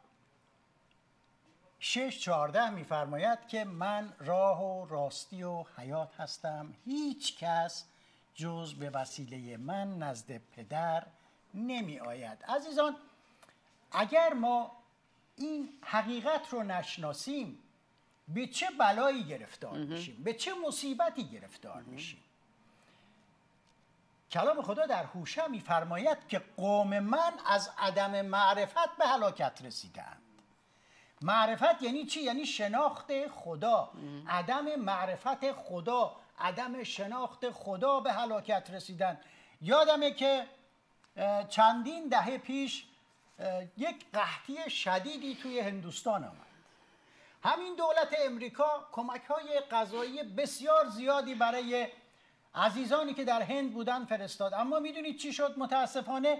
شش 1.87 2.19
چهارده 2.19 2.69
میفرماید 2.69 3.47
که 3.47 3.63
من 3.63 4.13
راه 4.19 4.63
و 4.63 4.85
راستی 4.85 5.43
و 5.43 5.65
حیات 5.77 6.19
هستم. 6.19 6.73
هیچ 6.85 7.37
کس 7.37 7.85
جز 8.35 8.73
به 8.73 8.89
وسیله 8.89 9.57
من 9.57 9.97
نزد 9.97 10.37
پدر 10.37 11.03
نمی 11.53 11.99
آید 11.99 12.43
عزیزان 12.43 12.95
اگر 13.91 14.33
ما 14.33 14.71
این 15.35 15.69
حقیقت 15.81 16.49
رو 16.49 16.63
نشناسیم 16.63 17.59
به 18.27 18.47
چه 18.47 18.67
بلایی 18.79 19.23
گرفتار 19.23 19.77
میشیم؟ 19.77 20.23
به 20.23 20.33
چه 20.33 20.51
مصیبتی 20.67 21.23
گرفتار 21.23 21.81
میشیم؟ 21.81 22.23
کلام 24.31 24.61
خدا 24.61 24.85
در 24.85 25.03
هوشه 25.03 25.47
میفرماید 25.47 26.27
که 26.27 26.41
قوم 26.57 26.99
من 26.99 27.33
از 27.45 27.69
عدم 27.77 28.21
معرفت 28.21 28.97
به 28.97 29.07
هلاکت 29.07 29.61
رسیدند 29.63 30.24
معرفت 31.21 31.81
یعنی 31.81 32.05
چی؟ 32.05 32.21
یعنی 32.21 32.45
شناخت 32.45 33.27
خدا. 33.27 33.89
عدم 34.29 34.75
معرفت 34.75 35.51
خدا 35.51 36.15
عدم 36.39 36.83
شناخت 36.83 37.49
خدا 37.49 37.99
به 37.99 38.13
هلاکت 38.13 38.69
رسیدن. 38.71 39.19
یادمه 39.61 40.11
که 40.11 40.45
چندین 41.49 42.07
دهه 42.07 42.37
پیش 42.37 42.85
یک 43.77 44.05
قحطی 44.13 44.69
شدیدی 44.69 45.35
توی 45.35 45.59
هندوستان 45.59 46.23
آمد. 46.23 46.45
همین 47.43 47.75
دولت 47.75 48.15
امریکا 48.25 48.87
کمک 48.91 49.21
های 49.23 49.59
غذایی 49.59 50.23
بسیار 50.23 50.87
زیادی 50.89 51.35
برای 51.35 51.87
عزیزانی 52.55 53.13
که 53.13 53.23
در 53.23 53.41
هند 53.41 53.73
بودن 53.73 54.05
فرستاد. 54.05 54.53
اما 54.53 54.79
می‌دونید 54.79 55.17
چی 55.17 55.33
شد؟ 55.33 55.53
متاسفانه 55.57 56.39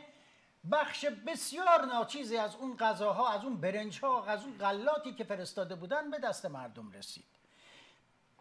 بخش 0.71 1.05
بسیار 1.05 1.85
ناچیزی 1.85 2.37
از 2.37 2.55
اون 2.55 2.77
غذاها 2.77 3.29
از 3.29 3.43
اون 3.43 3.57
برنج 3.57 3.99
ها 3.99 4.25
از 4.25 4.43
اون 4.43 4.57
غلاتی 4.57 5.13
که 5.13 5.23
فرستاده 5.23 5.75
بودن 5.75 6.11
به 6.11 6.19
دست 6.19 6.45
مردم 6.45 6.91
رسید. 6.91 7.23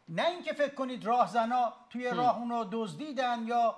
نه 0.08 0.26
اینکه 0.26 0.52
فکر 0.52 0.74
کنید 0.74 1.04
راهزنا 1.04 1.72
توی 1.90 2.10
راه 2.10 2.38
اون 2.38 2.50
رو 2.50 2.68
دزدیدن 2.72 3.46
یا 3.46 3.76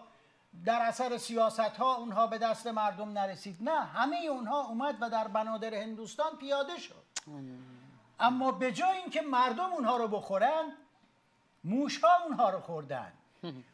در 0.64 0.80
اثر 0.82 1.18
سیاست 1.18 1.60
ها 1.60 1.94
اونها 1.94 2.26
به 2.26 2.38
دست 2.38 2.66
مردم 2.66 3.18
نرسید. 3.18 3.56
نه 3.60 3.84
همه 3.84 4.16
اونها 4.30 4.66
اومد 4.66 4.96
و 5.00 5.10
در 5.10 5.28
بنادر 5.28 5.74
هندوستان 5.74 6.36
پیاده 6.40 6.78
شد. 6.78 7.04
اما 8.20 8.52
به 8.52 8.72
جای 8.72 8.96
اینکه 8.96 9.20
مردم 9.20 9.72
اونها 9.72 9.96
رو 9.96 10.08
بخورن 10.08 10.72
موشها 11.64 12.08
اونها 12.24 12.50
رو 12.50 12.60
خوردن. 12.60 13.12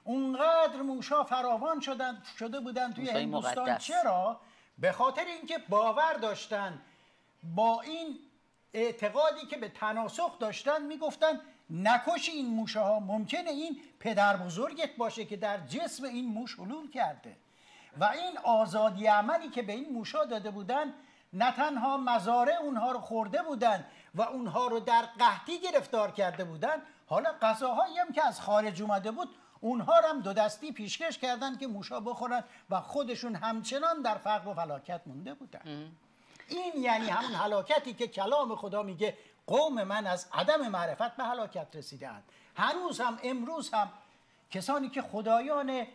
اونقدر 0.05 0.83
موشها 0.83 1.25
فراوان 1.25 1.81
شدن 1.81 2.23
شده 2.39 2.61
بودن 2.61 2.93
توی 2.93 3.11
هندوستان. 3.11 3.79
چرا؟ 3.79 4.41
به 4.79 4.93
خاطر 4.93 5.25
اینکه 5.25 5.59
باور 5.59 6.13
داشتن 6.15 6.83
با 7.43 7.81
این 7.81 8.19
اعتقادی 8.75 9.47
که 9.47 9.57
به 9.57 9.69
تناسخ 9.69 10.39
داشتن 10.39 10.83
می‌گفتن 10.83 11.41
نکش 11.71 12.29
این 12.29 12.47
موشه 12.47 12.81
ها 12.81 13.01
ممکنه 13.01 13.51
این 13.51 13.81
پدر 14.01 14.37
بزرگت 14.37 14.97
باشه 14.97 15.25
که 15.25 15.37
در 15.37 15.59
جسم 15.67 16.05
این 16.05 16.29
موش 16.29 16.59
حلول 16.59 16.91
کرده. 16.91 17.37
و 17.97 18.05
این 18.05 18.39
آزادی 18.39 19.07
عملی 19.07 19.49
که 19.49 19.63
به 19.63 19.73
این 19.73 19.93
موشا 19.93 20.25
داده 20.25 20.51
بودن 20.51 20.95
نه 21.33 21.53
تنها 21.53 21.97
مزارع 21.97 22.57
اونها 22.63 22.93
رو 22.93 23.01
خورده 23.01 23.43
بودن 23.43 23.87
و 24.15 24.23
اونها 24.23 24.67
رو 24.67 24.81
در 24.81 25.03
قحطی 25.03 25.61
گرفتار 25.61 26.11
کرده 26.11 26.45
بودن 26.45 26.83
حالا 27.07 27.33
غذاهایی 27.43 27.99
هم 27.99 28.13
که 28.13 28.27
از 28.27 28.41
خارج 28.41 28.83
اومده 28.83 29.11
بود 29.11 29.29
اونها 29.63 29.99
رو 29.99 30.09
هم 30.09 30.21
دو 30.21 30.33
دستی 30.33 30.73
پیشکش 30.73 31.19
کردن 31.19 31.57
که 31.57 31.67
موشا 31.67 32.01
بخورن 32.01 32.45
و 32.71 32.81
خودشون 32.81 33.35
همچنان 33.35 34.03
در 34.03 34.19
فقر 34.19 34.49
و 34.49 34.55
فلاکت 34.55 35.01
مونده 35.07 35.35
بودن. 35.35 35.93
این 36.49 36.73
یعنی 36.83 37.09
همون 37.09 37.35
هلاکتی 37.35 37.95
که 37.95 38.09
کلام 38.09 38.57
خدا 38.57 38.83
میگه 38.83 39.17
قوم 39.47 39.85
من 39.85 40.07
از 40.07 40.27
عدم 40.33 40.69
معرفت 40.69 41.17
به 41.17 41.25
هلاکت 41.25 41.67
رسیدند 41.75 42.23
هنوز 42.57 43.01
هم 43.01 43.19
امروز 43.23 43.71
هم 43.75 43.91
کسانی 44.51 44.89
که 44.89 45.03
خدایان 45.03 45.87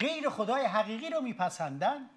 غیر 0.00 0.28
خدای 0.30 0.64
حقیقی 0.64 1.10
رو 1.10 1.20
میپسندن 1.20 2.10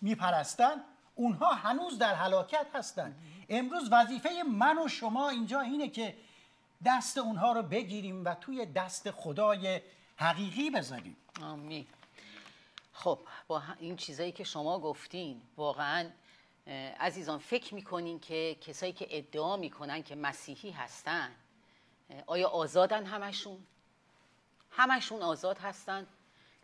میپرستن 0.00 0.84
اونها 1.14 1.54
هنوز 1.54 1.98
در 1.98 2.14
هلاکت 2.14 2.66
هستند 2.74 3.14
امروز 3.48 3.88
وظیفه 3.92 4.30
من 4.42 4.78
و 4.78 4.88
شما 4.88 5.28
اینجا 5.28 5.60
اینه 5.60 5.88
که 5.88 6.14
دست 6.84 7.18
اونها 7.18 7.52
رو 7.52 7.62
بگیریم 7.62 8.24
و 8.24 8.34
توی 8.34 8.66
دست 8.66 9.10
خدای 9.10 9.80
حقیقی 10.16 10.70
بذاریم 10.70 11.16
آمین 11.42 11.86
خب 12.92 13.18
با 13.46 13.62
این 13.78 13.96
چیزایی 13.96 14.32
که 14.32 14.44
شما 14.44 14.78
گفتین 14.78 15.42
واقعا 15.56 16.10
عزیزان 17.00 17.38
فکر 17.38 17.74
می‌کنین 17.74 18.20
که 18.20 18.56
کسایی 18.60 18.92
که 18.92 19.06
ادعا 19.10 19.56
می‌کنن 19.56 20.02
که 20.02 20.14
مسیحی 20.14 20.70
هستن 20.70 21.30
آیا 22.26 22.48
آزادن 22.48 23.04
همشون؟ 23.04 23.66
همشون 24.70 25.22
آزاد 25.22 25.58
هستن؟ 25.58 26.06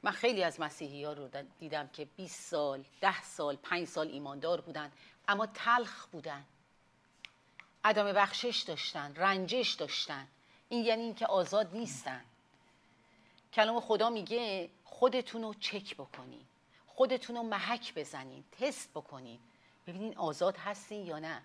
من 0.03 0.11
خیلی 0.11 0.43
از 0.43 0.61
مسیحی 0.61 1.05
ها 1.05 1.13
رو 1.13 1.29
دیدم 1.59 1.89
که 1.89 2.05
20 2.05 2.51
سال، 2.51 2.85
10 3.01 3.23
سال، 3.23 3.57
5 3.57 3.87
سال 3.87 4.09
ایماندار 4.09 4.61
بودن 4.61 4.93
اما 5.29 5.47
تلخ 5.47 6.07
بودن 6.07 6.45
عدم 7.85 8.13
بخشش 8.13 8.63
داشتن 8.67 9.15
رنجش 9.17 9.73
داشتن. 9.73 10.27
این 10.69 10.85
یعنی 10.85 11.03
اینکه 11.03 11.27
آزاد 11.27 11.77
نیستن. 11.77 12.25
کلام 13.53 13.81
خدا 13.81 14.11
میگه 14.11 14.71
خودتون 14.85 15.43
رو 15.43 15.55
چک 15.55 15.95
بکنین. 15.95 16.45
خودتون 16.87 17.37
رو 17.37 17.43
محک 17.43 17.95
بزنین 17.95 18.45
تست 18.61 18.91
بکنین. 18.91 19.39
ببینین 19.87 20.17
آزاد 20.17 20.57
هستین 20.57 21.07
یا 21.07 21.19
نه. 21.19 21.43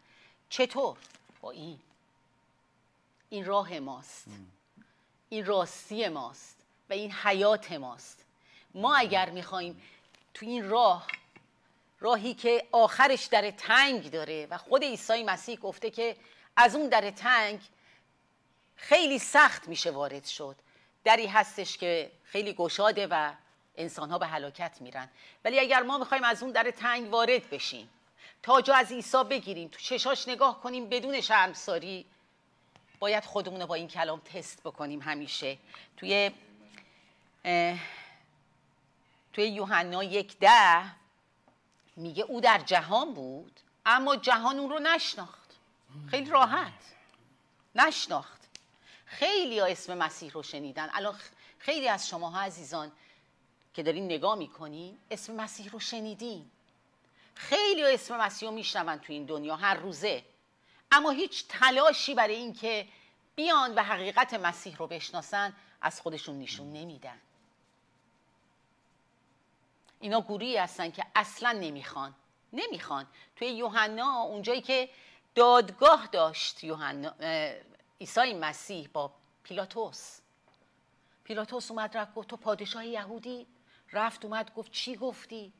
چطور؟ 0.49 0.97
با 1.41 1.51
این. 1.51 1.79
این 3.29 3.45
راه 3.45 3.79
ماست. 3.79 4.27
این 5.29 5.45
راستی 5.45 6.07
ماست. 6.07 6.57
و 6.89 6.93
این 6.93 7.11
حیات 7.11 7.71
ماست. 7.71 8.25
ما 8.75 8.95
اگر 8.95 9.29
می‌خوایم 9.29 9.81
تو 10.33 10.45
این 10.45 10.69
راه 10.69 11.07
راهی 12.03 12.33
که 12.33 12.67
آخرش 12.71 13.25
در 13.25 13.51
تنگ 13.51 14.11
داره 14.11 14.47
و 14.49 14.57
خود 14.57 14.83
عیسی 14.83 15.23
مسیح 15.23 15.59
گفته 15.59 15.89
که 15.89 16.15
از 16.55 16.75
اون 16.75 16.89
در 16.89 17.11
تنگ 17.11 17.59
خیلی 18.75 19.19
سخت 19.19 19.67
میشه 19.67 19.91
وارد 19.91 20.25
شد. 20.25 20.55
دری 21.03 21.27
هستش 21.27 21.77
که 21.77 22.11
خیلی 22.23 22.53
گشاده 22.53 23.07
و 23.07 23.33
انسان 23.77 24.09
ها 24.09 24.17
به 24.17 24.27
هلاکت 24.27 24.77
میرن. 24.81 25.09
ولی 25.45 25.59
اگر 25.59 25.81
ما 25.81 25.97
می‌خوایم 25.97 26.23
از 26.23 26.43
اون 26.43 26.51
در 26.51 26.71
تنگ 26.71 27.11
وارد 27.11 27.49
بشیم 27.49 27.89
تا 28.43 28.61
جا 28.61 28.75
از 28.75 28.91
عیسی 28.91 29.23
بگیریم 29.23 29.67
تو 29.67 29.79
چشاش 29.79 30.27
نگاه 30.27 30.61
کنیم 30.61 30.89
بدون 30.89 31.21
شرمساری 31.21 32.05
باید 32.99 33.25
خودمون 33.25 33.61
رو 33.61 33.67
با 33.67 33.75
این 33.75 33.87
کلام 33.87 34.19
تست 34.19 34.61
بکنیم 34.63 35.01
همیشه. 35.01 35.57
توی 35.97 36.31
توی 39.33 39.47
یوحنا 39.47 40.03
یک 40.03 40.37
ده 40.39 41.02
میگه 41.95 42.23
او 42.23 42.41
در 42.41 42.57
جهان 42.65 43.13
بود 43.13 43.59
اما 43.85 44.15
جهان 44.15 44.59
اون 44.59 44.69
رو 44.69 44.79
نشناخت. 44.79 45.49
خیلی 46.07 46.29
راحت. 46.29 46.73
نشناخت. 47.75 48.41
خیلی 49.05 49.59
ها 49.59 49.65
اسم 49.65 49.97
مسیح 49.97 50.31
رو 50.31 50.43
شنیدن. 50.43 50.89
الان 50.93 51.15
خیلی 51.59 51.87
از 51.87 52.09
شماها 52.09 52.41
عزیزان 52.41 52.91
که 53.73 53.83
دارین 53.83 54.05
نگاه 54.05 54.35
می‌کنین 54.35 54.97
اسم 55.11 55.33
مسیح 55.35 55.71
رو 55.71 55.79
شنیدین. 55.79 56.51
خیلی 57.35 57.81
ها 57.81 57.87
اسم 57.87 58.17
مسیح 58.17 58.49
رو 58.49 58.55
میشنون 58.55 58.97
تو 58.97 59.13
این 59.13 59.25
دنیا 59.25 59.55
هر 59.55 59.73
روزه. 59.73 60.23
اما 60.91 61.09
هیچ 61.09 61.45
تلاشی 61.49 62.13
برای 62.13 62.35
اینکه 62.35 62.87
بیان 63.35 63.75
و 63.75 63.83
حقیقت 63.83 64.33
مسیح 64.33 64.77
رو 64.77 64.87
بشناسن 64.87 65.53
از 65.81 66.01
خودشون 66.01 66.39
نشون 66.39 66.73
نمیدن. 66.73 67.19
اینا 70.03 70.21
گروهی 70.21 70.57
هستن 70.57 70.91
که 70.91 71.05
اصلا 71.15 71.51
نمی‌خوان. 71.51 72.15
نمی‌خوان. 72.53 73.07
توی 73.35 73.47
یوحنا 73.47 74.21
اونجایی 74.21 74.61
که 74.61 74.89
دادگاه 75.35 76.07
داشت 76.07 76.63
یوحنا 76.63 77.13
عیسی 78.01 78.33
مسیح 78.33 78.89
با 78.93 79.11
پیلاتوس. 79.43 80.19
پیلاتوس 81.23 81.71
اومد 81.71 81.97
رفت 81.97 82.15
گفت 82.15 82.27
تو 82.27 82.37
پادشاه 82.37 82.85
یهودی؟ 82.85 83.47
رفت 83.91 84.25
اومد 84.25 84.53
گفت 84.53 84.71
چی 84.71 84.95
گفتی؟ 84.95 85.53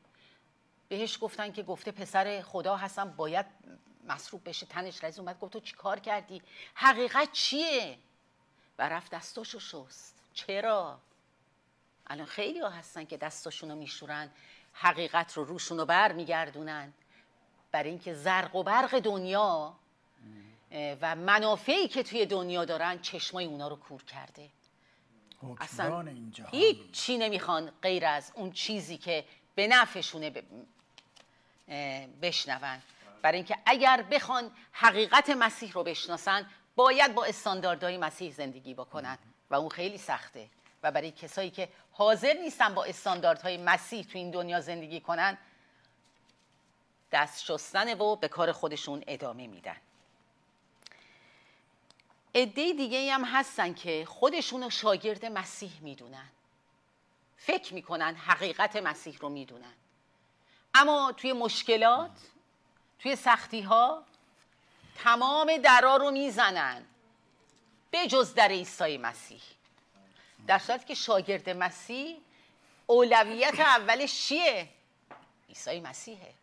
بهش 0.88 1.18
گفتن 1.20 1.52
که 1.52 1.62
گفته 1.62 1.90
پسر 1.92 2.42
خدا 2.42 2.76
هستم 2.76 3.10
باید 3.10 3.46
مصروب 4.06 4.48
بشه. 4.48 4.66
تنش 4.66 5.04
رزی 5.04 5.20
اومد 5.20 5.38
گفت 5.38 5.52
تو 5.52 5.60
چی 5.60 5.76
کار 5.76 6.00
کردی؟ 6.00 6.42
حقیقت 6.74 7.32
چیه؟ 7.32 7.98
و 8.78 8.88
رفت 8.88 9.14
دستاشو 9.14 9.58
شست. 9.60 10.14
چرا؟ 10.34 10.98
الان 12.06 12.26
خیلی 12.26 12.60
ها 12.60 12.68
هستن 12.68 13.04
که 13.04 13.16
دستاشون 13.16 13.70
رو 13.70 13.76
میشورن 13.76 14.30
حقیقت 14.72 15.32
رو 15.32 15.44
روشون 15.44 15.78
رو 15.78 15.84
بر 15.84 16.12
میگردونن 16.12 16.92
برای 17.72 17.90
اینکه 17.90 18.14
زرق 18.14 18.54
و 18.54 18.62
برق 18.62 18.98
دنیا 18.98 19.76
و 21.00 21.16
منافعی 21.16 21.88
که 21.88 22.02
توی 22.02 22.26
دنیا 22.26 22.64
دارن 22.64 22.98
چشمای 22.98 23.44
اونا 23.44 23.68
رو 23.68 23.76
کور 23.76 24.02
کرده. 24.02 24.50
اصلا 25.60 26.14
هیچ 26.50 26.90
چی 26.92 27.18
نمی‌خوان 27.18 27.72
غیر 27.82 28.06
از 28.06 28.32
اون 28.34 28.52
چیزی 28.52 28.96
که 28.96 29.24
به 29.54 29.66
نفعشونه 29.66 30.42
بشنون. 32.22 32.82
برای 33.22 33.36
اینکه 33.36 33.58
اگر 33.66 34.02
بخوان 34.10 34.50
حقیقت 34.72 35.30
مسیح 35.30 35.72
رو 35.72 35.82
بشناسن 35.82 36.50
باید 36.76 37.14
با 37.14 37.24
استانداردهای 37.24 37.98
مسیح 37.98 38.32
زندگی 38.32 38.74
بکنن. 38.74 39.18
و 39.50 39.54
اون 39.54 39.68
خیلی 39.68 39.98
سخته. 39.98 40.48
و 40.84 40.90
برای 40.90 41.10
کسایی 41.10 41.50
که 41.50 41.68
حاضر 41.92 42.32
نیستن 42.32 42.74
با 42.74 42.84
استانداردهای 42.84 43.56
مسیح 43.56 44.04
تو 44.04 44.18
این 44.18 44.30
دنیا 44.30 44.60
زندگی 44.60 45.00
کنن 45.00 45.38
دست 47.12 47.44
شستن 47.44 48.00
و 48.00 48.16
به 48.16 48.28
کار 48.28 48.52
خودشون 48.52 49.04
ادامه 49.06 49.46
میدن. 49.46 49.76
عده 52.34 52.72
دیگه 52.72 53.12
هم 53.12 53.24
هستن 53.24 53.74
که 53.74 54.04
خودشون 54.08 54.68
شاگرد 54.68 55.26
مسیح 55.26 55.72
می‌دونن. 55.80 56.28
فکر 57.36 57.74
می‌کنن 57.74 58.14
حقیقت 58.14 58.76
مسیح 58.76 59.18
رو 59.20 59.28
می‌دونن. 59.28 59.74
اما 60.74 61.12
توی 61.12 61.32
مشکلات 61.32 62.10
توی 62.98 63.16
سختی 63.16 63.60
ها 63.60 64.04
تمام 64.94 65.56
درا 65.56 65.96
رو 65.96 66.10
می‌زنن 66.10 66.84
به 67.90 68.06
جز 68.06 68.34
در 68.34 68.48
عیسی 68.48 68.98
مسیح. 68.98 69.42
در 70.46 70.58
صورتی 70.58 70.84
که 70.84 70.94
شاگرد 70.94 71.50
مسیح 71.50 72.16
اولویت 72.86 73.60
اولش 73.60 74.28
چیه؟ 74.28 74.68
عیسی 75.48 75.80
مسیحه 75.80 76.34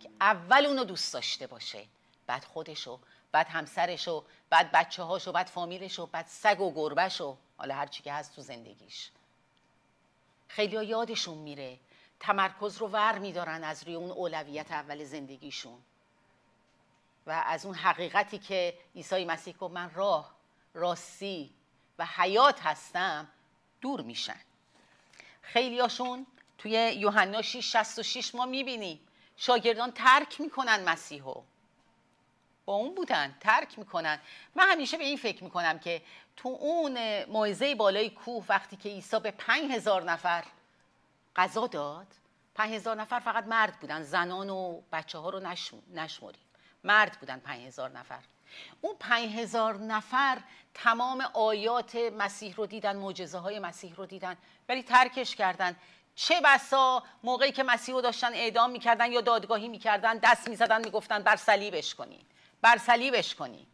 که 0.00 0.10
اول 0.20 0.66
اونو 0.66 0.84
دوست 0.84 1.14
داشته 1.14 1.46
باشه. 1.46 1.84
بعد 2.26 2.44
خودشو 2.44 2.98
بعد 3.32 3.46
همسرشو 3.48 4.24
بعد 4.50 4.70
بچه 4.72 5.02
هاشو 5.02 5.32
بعد 5.32 5.46
فامیلشو 5.46 6.06
بعد 6.06 6.26
سگ 6.26 6.60
و 6.60 6.72
گربهشو 6.74 7.36
حالا 7.58 7.74
هر 7.74 7.86
چی 7.86 8.02
که 8.02 8.12
هست 8.12 8.34
تو 8.34 8.42
زندگیش. 8.42 9.10
خیلی 10.48 10.76
ها 10.76 10.82
یادشون 10.82 11.38
میره. 11.38 11.78
تمرکز 12.20 12.76
رو 12.76 12.88
ور 12.88 13.18
میدارن 13.18 13.64
از 13.64 13.82
روی 13.82 13.94
اون 13.94 14.10
اولویت 14.10 14.72
اول 14.72 15.04
زندگیشون. 15.04 15.78
و 17.26 17.42
از 17.46 17.66
اون 17.66 17.74
حقیقتی 17.74 18.38
که 18.38 18.78
عیسی 18.94 19.24
مسیح 19.24 19.56
گفت 19.56 19.74
من 19.74 19.90
راه 19.94 20.34
راستی 20.74 21.54
و 21.98 22.06
حیات 22.06 22.66
هستم 22.66 23.28
دور 23.80 24.00
میشن. 24.00 24.40
خیلی 25.42 25.80
هاشون 25.80 26.26
توی 26.58 26.92
یوحنا 26.96 27.42
6 27.42 28.34
ما 28.34 28.46
می‌بینیم 28.46 29.00
شاگردان 29.36 29.92
ترک 29.92 30.40
می‌کنن 30.40 30.84
مسیحو. 30.84 31.42
با 32.64 32.74
اون 32.74 32.94
بودن 32.94 33.34
ترک 33.40 33.78
می‌کنن. 33.78 34.18
من 34.54 34.70
همیشه 34.70 34.96
به 34.96 35.04
این 35.04 35.16
فکر 35.16 35.44
می‌کنم 35.44 35.78
که 35.78 36.02
تو 36.36 36.48
اون 36.48 37.24
موعظه 37.24 37.74
بالای 37.74 38.10
کوه 38.10 38.44
وقتی 38.48 38.76
که 38.76 38.88
عیسی 38.88 39.20
به 39.20 39.30
پنج 39.30 39.72
هزار 39.72 40.02
نفر 40.02 40.44
غذا 41.36 41.66
داد 41.66 42.06
پنج 42.54 42.74
هزار 42.74 42.96
نفر 42.96 43.20
فقط 43.20 43.44
مرد 43.46 43.80
بودن. 43.80 44.02
زنان 44.02 44.50
و 44.50 44.80
بچه 44.92 45.18
ها 45.18 45.30
رو 45.30 45.40
نشمریم. 45.94 46.40
مرد 46.84 47.20
بودن 47.20 47.38
پنج 47.38 47.66
هزار 47.66 47.90
نفر. 47.90 48.22
اون 48.80 48.96
پنج 49.00 49.30
هزار 49.36 49.76
نفر 49.76 50.38
تمام 50.74 51.20
آیات 51.20 51.96
مسیح 51.96 52.54
رو 52.54 52.66
دیدن 52.66 52.96
معجزه 52.96 53.38
های 53.38 53.58
مسیح 53.58 53.94
رو 53.94 54.06
دیدن 54.06 54.36
ولی 54.68 54.82
ترکش 54.82 55.36
کردن. 55.36 55.76
چه 56.14 56.40
بسا 56.44 57.02
موقعی 57.22 57.52
که 57.52 57.62
مسیح 57.62 57.94
رو 57.94 58.00
داشتن 58.00 58.32
اعدام 58.34 58.70
می‌کردن 58.70 59.12
یا 59.12 59.20
دادگاهی 59.20 59.68
می‌کردن 59.68 60.18
دست 60.18 60.48
می‌زدن 60.48 60.84
می‌گفتن 60.84 61.22
بر 61.22 61.36
صلیبش 61.36 61.94
کنین 61.94 62.22
بر 62.62 62.78
صلیبش 62.78 63.34
کنین 63.34 63.66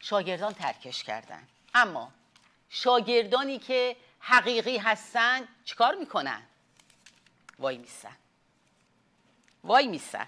شاگردان 0.00 0.54
ترکش 0.54 1.04
کردن. 1.04 1.48
اما 1.74 2.12
شاگردانی 2.68 3.58
که 3.58 3.96
حقیقی 4.20 4.78
هستن 4.78 5.48
چیکار 5.64 5.94
می‌کنن؟ 5.94 6.42
وای 7.58 7.78
میسن. 7.78 8.16
وای 9.64 9.86
میسن. 9.86 10.26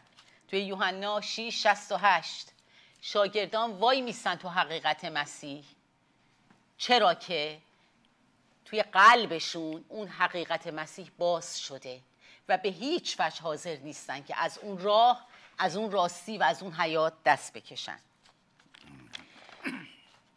توی 0.48 0.60
یوحنا 0.60 1.20
6 1.20 1.62
68 1.62 2.52
شاگردان 3.00 3.70
وای 3.70 4.00
میسن 4.00 4.34
تو 4.34 4.48
حقیقت 4.48 5.04
مسیح. 5.04 5.64
چرا 6.78 7.14
که 7.14 7.58
توی 8.64 8.82
قلبشون 8.82 9.84
اون 9.88 10.08
حقیقت 10.08 10.66
مسیح 10.66 11.10
باز 11.18 11.60
شده 11.60 12.00
و 12.48 12.58
به 12.58 12.68
هیچ 12.68 13.16
وجه 13.20 13.42
حاضر 13.42 13.76
نیستن 13.76 14.22
که 14.22 14.42
از 14.42 14.58
اون 14.58 14.78
راه 14.78 15.26
از 15.58 15.76
اون 15.76 15.90
راستی 15.90 16.38
و 16.38 16.42
از 16.42 16.62
اون 16.62 16.72
حیات 16.72 17.12
دست 17.24 17.52
بکشن. 17.52 17.98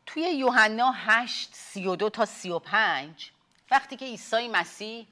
توی 0.06 0.22
یوحنا 0.22 0.92
8 0.92 1.50
32 1.54 2.10
تا 2.10 2.26
35 2.26 3.32
وقتی 3.72 3.96
که 3.96 4.06
عیسی 4.06 4.48
مسیح 4.48 5.08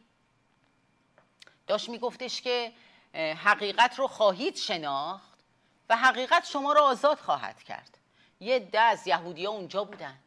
داشت 1.67 1.89
میگفتش 1.89 2.41
که 2.41 2.73
حقیقت 3.15 3.99
رو 3.99 4.07
خواهید 4.07 4.55
شناخت 4.55 5.28
و 5.89 5.97
حقیقت 5.97 6.45
شما 6.45 6.73
رو 6.73 6.81
آزاد 6.81 7.17
خواهد 7.17 7.63
کرد. 7.63 7.97
یه 8.39 8.59
ده 8.59 8.79
از 8.79 9.07
ها 9.07 9.49
اونجا 9.49 9.83
بودن. 9.83 10.19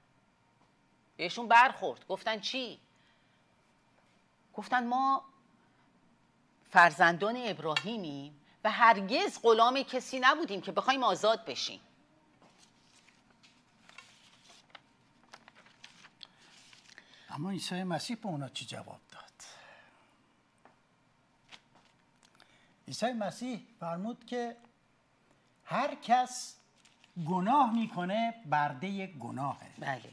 بهشون 1.16 1.48
برخورد. 1.48 2.07
گفتن 2.07 2.40
چی؟ 2.40 2.81
گفتن 4.55 4.87
ما 4.87 5.25
فرزندان 6.70 7.37
ابراهیمیم 7.38 8.40
و 8.64 8.70
هرگز 8.70 9.42
غلام 9.42 9.83
کسی 9.83 10.20
نبودیم 10.20 10.61
که 10.61 10.72
بخوایم 10.72 11.03
آزاد 11.03 11.44
بشیم. 11.44 11.81
اما 17.31 17.51
عیسی 17.51 17.83
مسیح 17.83 18.16
به 18.16 18.27
اونا 18.27 18.48
چی 18.48 18.64
جواب 18.64 19.01
داد؟ 19.11 19.33
عیسی 22.88 23.12
مسیح 23.12 23.66
فرمود 23.81 24.27
که 24.27 24.57
هر 25.72 25.94
کس 25.94 26.56
گناه 27.26 27.74
می‌کنه 27.74 28.35
برده 28.46 29.06
گناهه. 29.06 29.70
بله. 29.78 30.11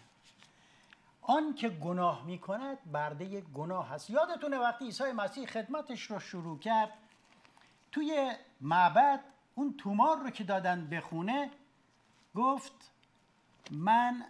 آن 1.21 1.55
که 1.55 1.69
گناه 1.69 2.23
می‌کند 2.25 2.91
برده 2.91 3.41
گناه 3.41 3.89
هست 3.89 4.09
یادتونه 4.09 4.57
وقتی 4.57 4.85
عیسی 4.85 5.03
مسیح 5.03 5.45
خدمتش 5.45 6.01
رو 6.01 6.19
شروع 6.19 6.59
کرد 6.59 6.93
توی 7.91 8.31
معبد 8.61 9.19
اون 9.55 9.75
تومار 9.77 10.17
رو 10.17 10.29
که 10.29 10.43
دادن 10.43 10.87
بخونه 10.87 11.49
گفت 12.35 12.91
من 13.71 14.25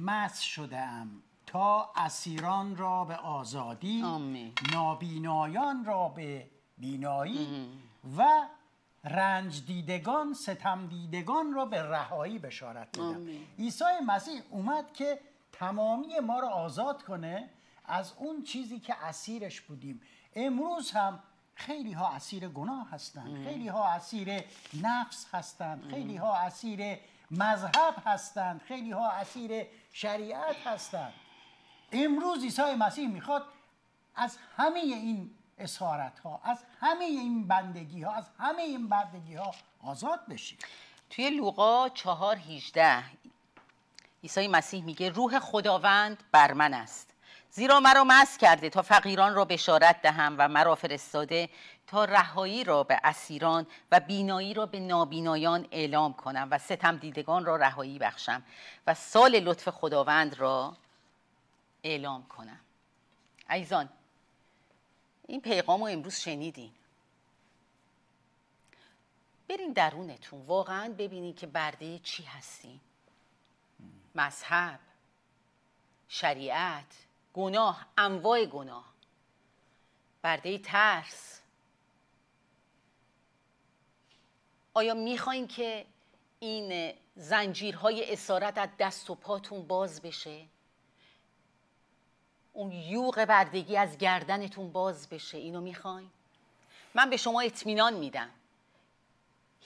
مس 0.00 0.40
شدم 0.40 1.10
تا 1.46 1.92
اسیران 1.96 2.76
را 2.76 3.04
به 3.04 3.16
آزادی 3.16 4.02
آمین. 4.02 4.52
نابینایان 4.72 5.84
را 5.84 6.08
به 6.08 6.46
بینایی 6.78 7.68
و 8.18 8.46
رنج 9.04 9.66
دیدگان 9.66 10.34
ستم 10.34 10.86
دیدگان 10.86 11.52
را 11.52 11.64
به 11.64 11.82
رهایی 11.82 12.38
بشارت 12.38 12.98
آمین. 12.98 13.46
عیسی 13.58 13.84
مسیح 14.06 14.42
اومد 14.50 14.92
که 14.92 15.20
تمامی 15.52 16.18
ما 16.18 16.40
را 16.40 16.48
آزاد 16.48 17.02
کنه 17.02 17.50
از 17.84 18.12
اون 18.16 18.42
چیزی 18.42 18.80
که 18.80 19.04
اسیرش 19.04 19.60
بودیم. 19.60 20.00
امروز 20.34 20.90
هم 20.90 21.22
خیلی 21.54 21.92
ها 21.92 22.08
اسیر 22.08 22.48
گناه 22.48 22.90
هستند 22.90 23.44
خیلی 23.44 23.68
ها 23.68 23.88
اسیر 23.88 24.44
نفس 24.82 25.26
هستند 25.32 25.90
خیلی 25.90 26.16
ها 26.16 26.36
اسیر 26.36 26.98
مذهب 27.30 27.94
هستند 28.06 28.62
خیلی 28.62 28.90
ها 28.90 29.10
اسیر 29.10 29.66
شریعت 29.92 30.66
هستند 30.66 31.12
امروز 31.92 32.42
عیسی 32.42 32.74
مسیح 32.78 33.08
می‌خواد 33.08 33.44
از 34.14 34.38
همه 34.56 34.78
این 34.80 35.30
اسارت 35.58 36.18
ها 36.18 36.40
از 36.44 36.64
همه 36.80 37.04
این 37.04 37.48
بندگی 37.48 38.02
ها 38.02 38.12
از 38.12 38.30
همه 38.38 38.62
این 38.62 38.88
بندگی 38.88 39.34
ها 39.34 39.54
آزاد 39.82 40.26
بشی 40.26 40.58
توی 41.10 41.30
لوقا 41.30 41.88
چهار 41.88 42.36
هیجده 42.36 43.04
عیسی 44.24 44.48
مسیح 44.48 44.84
میگه 44.84 45.10
روح 45.10 45.38
خداوند 45.38 46.22
بر 46.32 46.52
من 46.52 46.74
است. 46.74 47.10
زیرا 47.50 47.80
مرا 47.80 48.04
مس 48.04 48.38
کرده 48.38 48.70
تا 48.70 48.82
فقیران 48.82 49.34
را 49.34 49.44
بشارت 49.44 50.02
دهم 50.02 50.34
و 50.38 50.48
مرا 50.48 50.74
فرستاده 50.74 51.48
تا 51.86 52.04
رهایی 52.04 52.64
را 52.64 52.82
به 52.82 53.00
اسیران 53.04 53.66
و 53.92 54.00
بینایی 54.00 54.54
را 54.54 54.66
به 54.66 54.80
نابینایان 54.80 55.66
اعلام 55.70 56.12
کنم 56.12 56.48
و 56.50 56.58
ستم 56.58 56.96
دیدگان 56.96 57.44
را 57.44 57.56
رهایی 57.56 57.98
بخشم 57.98 58.42
و 58.86 58.94
سال 58.94 59.40
لطف 59.40 59.68
خداوند 59.68 60.34
را 60.38 60.76
اعلام 61.82 62.26
کنم. 62.26 62.60
عزیزان 63.50 63.88
این 65.28 65.40
پیغام 65.40 65.80
رو 65.80 65.86
امروز 65.86 66.14
شنیدین. 66.14 66.72
برین 69.48 69.72
درونتون 69.72 70.46
واقعا 70.46 70.94
ببینین 70.98 71.34
که 71.34 71.46
برده 71.46 71.98
چی 71.98 72.22
هستین. 72.22 72.80
مذهب 74.14 74.80
شریعت 76.08 77.06
گناه 77.34 77.86
انواع 77.98 78.44
گناه. 78.44 78.94
برده 80.22 80.58
ترس. 80.58 81.40
آیا 84.74 84.94
می‌خواین 84.94 85.46
که 85.46 85.86
این 86.40 86.94
زنجیرهای 87.16 88.12
اسارت 88.12 88.58
از 88.58 88.68
دست 88.78 89.10
و 89.10 89.14
پاتون 89.14 89.66
باز 89.66 90.02
بشه؟ 90.02 90.46
اون 92.54 92.72
یوغ 92.72 93.24
بردگی 93.24 93.76
از 93.76 93.98
گردنتون 93.98 94.72
باز 94.72 95.08
بشه. 95.08 95.38
اینو 95.38 95.60
می‌خواین؟ 95.60 96.10
من 96.94 97.10
به 97.10 97.16
شما 97.16 97.40
اطمینان 97.40 97.94
میدم. 97.94 98.30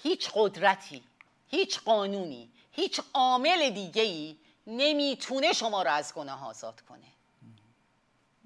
هیچ 0.03 0.31
قدرتی 0.35 1.03
هیچ 1.49 1.81
قانونی 1.81 2.51
هیچ 2.73 3.01
عامل 3.15 3.71
دیگه 3.71 4.03
ای 4.03 4.37
نمی‌تونه 4.67 5.53
شما 5.53 5.83
رو 5.83 5.91
از 5.91 6.15
گناه 6.15 6.47
آزاد 6.47 6.81
کنه. 6.81 7.07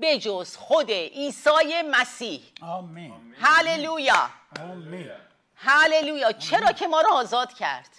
بجز 0.01 0.57
خود 0.57 0.91
عیسی 0.91 1.83
مسیح. 1.91 2.43
آمین. 2.61 3.35
هللویا. 3.41 4.31
آمین. 4.61 5.11
هللویا. 5.57 6.33
چرا 6.33 6.73
که 6.73 6.87
ما 6.87 7.01
رو 7.01 7.13
آزاد 7.13 7.53
کرد؟ 7.53 7.91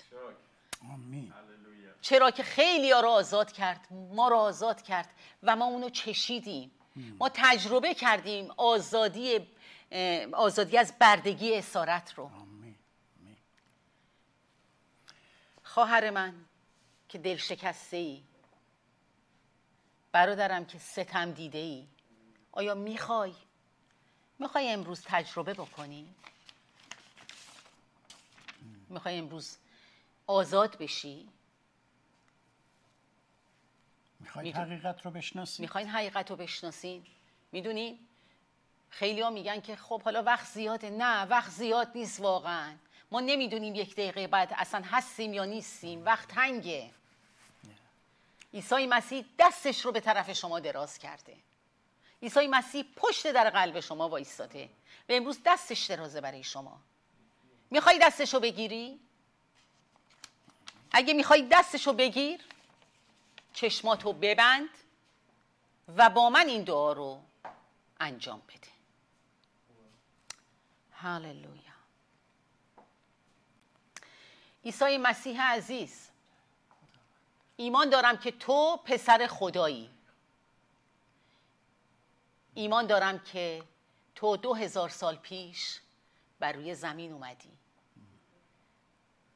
آمین. 0.94 1.34
چرا 2.04 2.32
که 2.32 2.44
خیلی 2.44 2.92
ها 2.92 3.00
رو 3.00 3.10
آزاد 3.10 3.52
کرد 3.52 3.88
ما 3.92 4.28
رو 4.28 4.36
آزاد 4.36 4.82
کرد 4.82 5.10
و 5.44 5.56
ما 5.56 5.66
اونو 5.66 5.90
چشیدیم. 5.90 6.72
ما 7.20 7.30
تجربه 7.34 7.94
کردیم 7.94 8.52
آزادی 8.58 9.48
آزادی 10.34 10.78
از 10.78 10.94
بردگی 11.00 11.56
اسارت 11.56 12.14
رو. 12.14 12.32
خواهر 15.64 16.10
من 16.10 16.46
که 17.10 17.18
دل 17.18 17.38
شکسته 17.38 17.98
ای 17.98 18.24
برادرم 20.12 20.66
که 20.66 20.80
ستم 20.80 21.32
دیده 21.32 21.58
ای 21.58 21.88
آیا 22.52 22.76
می‌خوای؟ 22.76 23.34
می‌خوای 24.40 24.70
امروز 24.70 25.02
تجربه 25.06 25.54
بکنی؟ 25.54 26.16
می‌خوای 28.90 29.18
امروز 29.18 29.58
آزاد 30.28 30.78
بشی؟ 30.78 31.33
می‌خوای 34.36 34.46
می‌دونم. 34.46 34.66
حقیقت 34.66 35.06
رو 35.06 35.12
بشناسی 35.12 35.62
می‌خواین 35.62 35.88
حقیقت 35.88 36.30
رو 36.30 36.36
بشناسین 36.36 37.06
می‌دونین 37.52 38.00
خیلی 38.90 39.22
ها 39.22 39.30
میگن 39.30 39.62
که 39.62 39.76
خب 39.76 40.02
حالا 40.02 40.24
وقت 40.24 40.46
زیاده. 40.46 40.90
نه 40.90 41.24
وقت 41.24 41.52
زیاد 41.52 41.92
نیست 41.96 42.20
واقعا. 42.20 42.76
ما 43.12 43.20
نمی‌دونیم 43.20 43.76
یک 43.76 43.94
دقیقه 43.94 44.28
بعد 44.28 44.54
اصلا 44.58 44.82
هستیم 44.86 45.34
یا 45.34 45.46
نیستیم. 45.46 46.06
وقت 46.06 46.28
تنگه. 46.28 46.90
عیسی 48.54 48.88
مسیح 48.88 49.26
دستش 49.40 49.86
رو 49.86 49.92
به 49.92 50.00
طرف 50.00 50.32
شما 50.32 50.60
دراز 50.60 50.98
کرده. 50.98 51.36
عیسی 52.22 52.48
مسیح 52.48 52.86
پشت 52.96 53.32
در 53.32 53.50
قلب 53.50 53.80
شما 53.80 54.10
وایستاده. 54.10 54.70
و 55.10 55.14
امروز 55.14 55.40
دستش 55.46 55.86
درازه 55.86 56.22
برای 56.22 56.44
شما. 56.44 56.80
می‌خوای 57.72 58.00
دستش 58.00 58.34
رو 58.34 58.40
بگیری؟ 58.40 59.00
اگه 60.92 61.14
می‌خوای 61.14 61.48
دستش 61.52 61.88
رو 61.88 61.94
بگیر 61.94 62.40
چشماتو 63.54 64.14
ببند 64.14 64.70
و 65.98 66.10
با 66.10 66.30
من 66.30 66.48
این 66.48 66.64
دعا 66.64 66.94
رو 66.94 67.22
انجام 68.00 68.42
بده. 68.48 68.74
هللویا. 70.92 71.74
عیسی 74.66 74.98
مسیح 74.98 75.42
عزیز 75.42 76.10
ایمان 77.56 77.90
دارم 77.90 78.18
که 78.18 78.32
تو 78.32 78.80
پسر 78.86 79.28
خدایی. 79.28 79.90
ایمان 82.54 82.88
دارم 82.88 83.20
که 83.20 83.64
تو 84.16 84.38
دو 84.38 84.54
هزار 84.54 84.90
سال 84.90 85.16
پیش 85.16 85.80
بر 86.40 86.52
روی 86.52 86.76
زمین 86.76 87.12
اومدی. 87.12 87.58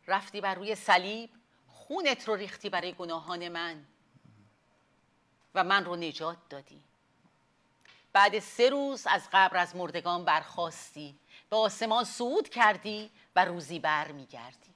رفتی 0.07 0.41
بر 0.41 0.55
روی 0.55 0.75
صلیب 0.75 1.29
خونت 1.67 2.27
رو 2.27 2.35
ریختی 2.35 2.69
برای 2.69 2.93
گناهان 2.93 3.49
من. 3.49 3.85
و 5.55 5.63
من 5.63 5.85
رو 5.85 5.95
نجات 5.95 6.37
دادی. 6.49 6.83
بعد 8.13 8.39
سه 8.39 8.69
روز 8.69 9.07
از 9.07 9.29
قبر 9.33 9.57
از 9.57 9.75
مردگان 9.75 10.25
برخواستی 10.25 11.19
به 11.49 11.55
آسمان 11.55 12.03
صعود 12.03 12.49
کردی 12.49 13.11
و 13.35 13.45
روزی 13.45 13.79
بر 13.79 14.11
میگردی 14.11 14.73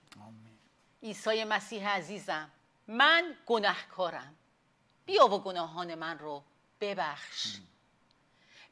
عیسی 1.03 1.43
مسیح 1.43 1.89
عزیزم 1.89 2.51
من 2.87 3.35
گناهکارم. 3.45 4.35
بیا 5.05 5.27
و 5.27 5.43
گناهان 5.43 5.95
من 5.95 6.19
رو 6.19 6.43
ببخش. 6.81 7.57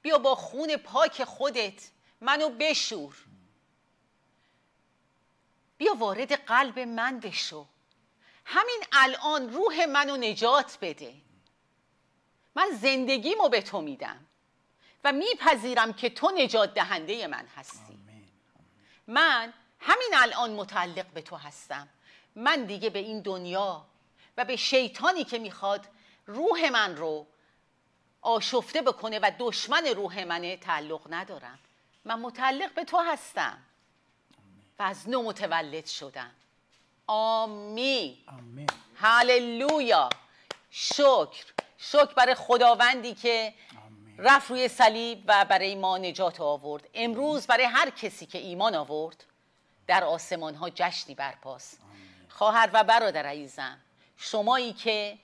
بیا 0.01 0.17
با 0.17 0.35
خون 0.35 0.77
پاک 0.77 1.23
خودت 1.23 1.89
منو 2.21 2.49
بشور. 2.49 3.15
بیا 5.77 5.93
وارد 5.93 6.31
قلب 6.31 6.79
من 6.79 7.19
بشو. 7.19 7.65
همین 8.45 8.83
الان 8.91 9.53
روح 9.53 9.85
منو 9.85 10.17
نجات 10.17 10.77
بده. 10.81 11.15
من 12.55 12.69
زندگیمو 12.81 13.49
به 13.49 13.61
تو 13.61 13.81
میدم 13.81 14.25
و 15.03 15.11
میپذیرم 15.13 15.93
که 15.93 16.09
تو 16.09 16.31
نجات 16.31 16.73
دهنده 16.73 17.27
من 17.27 17.47
هستی. 17.55 17.93
آمین. 17.93 18.27
من 19.07 19.53
همین 19.79 20.11
الان 20.15 20.53
متعلق 20.53 21.05
به 21.05 21.21
تو 21.21 21.35
هستم. 21.35 21.87
من 22.35 22.65
دیگه 22.65 22.89
به 22.89 22.99
این 22.99 23.21
دنیا 23.21 23.85
و 24.37 24.45
به 24.45 24.55
شیطانی 24.55 25.23
که 25.23 25.39
می‌خواد 25.39 25.85
روح 26.25 26.69
من 26.69 26.95
رو 26.97 27.27
آشفته 28.21 28.81
بکنه 28.81 29.19
و 29.19 29.31
دشمن 29.39 29.85
روح 29.85 30.23
منه 30.23 30.57
تعلق 30.57 31.01
ندارم. 31.09 31.59
من 32.05 32.19
متعلق 32.19 32.73
به 32.73 32.83
تو 32.83 32.97
هستم 32.97 33.57
و 34.79 34.83
از 34.83 35.09
نو 35.09 35.23
متولد 35.23 35.85
شدم. 35.85 36.31
آمین. 37.07 38.17
آمین. 38.27 38.69
هللویا 38.95 40.09
شکر. 40.71 41.45
شکر 41.81 42.13
برای 42.13 42.35
خداوندی 42.35 43.13
که 43.13 43.53
رفت 44.17 44.51
روی 44.51 44.67
صلیب 44.67 45.23
و 45.27 45.45
برای 45.45 45.75
ما 45.75 45.97
نجات 45.97 46.41
آورد. 46.41 46.89
امروز 46.93 47.47
برای 47.47 47.65
هر 47.65 47.89
کسی 47.89 48.25
که 48.25 48.37
ایمان 48.37 48.75
آورد 48.75 49.25
در 49.87 50.03
آسمان 50.03 50.55
ها 50.55 50.69
جشنی 50.69 51.15
برپاست 51.15 51.79
خواهر 52.29 52.69
و 52.73 52.83
برادر 52.83 53.25
عزیزم 53.25 53.77
شمایی 54.17 54.73
که 54.73 55.17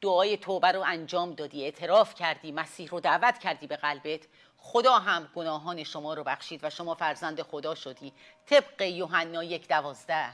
دعای 0.00 0.36
توبه 0.36 0.72
رو 0.72 0.80
انجام 0.80 1.34
دادی 1.34 1.64
اعتراف 1.64 2.14
کردی 2.14 2.52
مسیح 2.52 2.88
رو 2.88 3.00
دعوت 3.00 3.38
کردی 3.38 3.66
به 3.66 3.76
قلبت 3.76 4.20
خدا 4.58 4.98
هم 4.98 5.28
گناهان 5.34 5.84
شما 5.84 6.14
رو 6.14 6.24
بخشید 6.24 6.64
و 6.64 6.70
شما 6.70 6.94
فرزند 6.94 7.42
خدا 7.42 7.74
شدی. 7.74 8.12
طبق 8.46 8.82
یوحنا 8.82 9.44
یک 9.44 9.68
دوازده. 9.68 10.30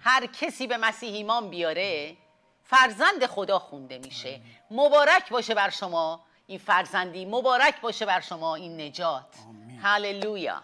هر 0.00 0.26
کسی 0.26 0.66
به 0.66 0.76
مسیح 0.76 1.14
ایمان 1.14 1.50
بیاره 1.50 2.16
فرزند 2.64 3.26
خدا 3.26 3.58
خونده 3.58 3.98
میشه. 3.98 4.40
مبارک 4.70 5.30
باشه 5.30 5.54
بر 5.54 5.70
شما 5.70 6.24
این 6.46 6.58
فرزندی. 6.58 7.24
مبارک 7.24 7.80
باشه 7.80 8.06
بر 8.06 8.20
شما 8.20 8.54
این 8.54 8.80
نجات. 8.80 9.38
هللویا. 9.82 10.62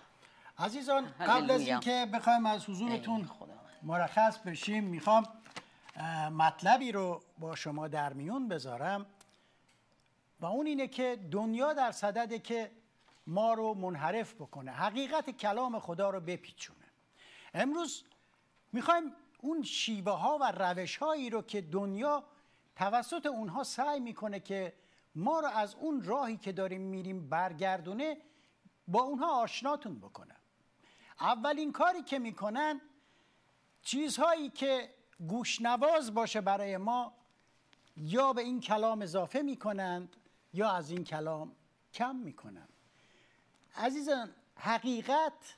عزیزان 0.58 1.14
قبل 1.20 1.50
از 1.50 1.60
اینکه 1.60 2.08
بخوایم 2.12 2.46
از 2.46 2.68
حضورتون 2.68 3.30
مرخص 3.82 4.38
بشیم 4.38 4.84
می‌خوام 4.84 5.28
مطلبی 6.32 6.92
رو 6.92 7.22
با 7.38 7.56
شما 7.56 7.88
در 7.88 8.12
میون 8.12 8.48
بذارم. 8.48 9.06
و 10.40 10.46
اون 10.46 10.66
اینه 10.66 10.88
که 10.88 11.18
دنیا 11.30 11.72
در 11.72 11.92
صدده 11.92 12.38
که 12.38 12.70
ما 13.26 13.54
رو 13.54 13.74
منحرف 13.74 14.34
بکنه 14.34 14.72
حقیقت 14.72 15.30
کلام 15.30 15.78
خدا 15.78 16.10
رو 16.10 16.20
بپیچونه. 16.20 16.86
امروز 17.54 18.04
می‌خوایم 18.72 19.12
اون 19.42 19.62
شیوه 19.62 20.12
ها 20.12 20.38
و 20.40 20.52
روش 20.52 20.96
هایی 20.96 21.30
رو 21.30 21.42
که 21.42 21.60
دنیا 21.60 22.24
توسط 22.76 23.26
اونها 23.26 23.64
سعی 23.64 24.00
می‌کنه 24.00 24.40
که 24.40 24.72
ما 25.14 25.40
رو 25.40 25.48
از 25.48 25.74
اون 25.74 26.02
راهی 26.02 26.36
که 26.36 26.52
داریم 26.52 26.80
میریم 26.80 27.28
برگردونه 27.28 28.16
با 28.88 29.00
اونها 29.00 29.42
آشناتون 29.42 29.98
بکنه. 30.00 30.36
اولین 31.20 31.72
کاری 31.72 32.02
که 32.02 32.18
می‌کنن 32.18 32.80
چیزهایی 33.82 34.50
که 34.50 34.94
گوشنواز 35.28 36.14
باشه 36.14 36.40
برای 36.40 36.76
ما 36.76 37.12
یا 37.96 38.32
به 38.32 38.42
این 38.42 38.60
کلام 38.60 39.02
اضافه 39.02 39.42
می‌کنند 39.42 40.16
یا 40.52 40.70
از 40.70 40.90
این 40.90 41.04
کلام 41.04 41.56
کم 41.94 42.16
می‌کنند. 42.16 42.72
عزیزان 43.76 44.34
حقیقت 44.56 45.56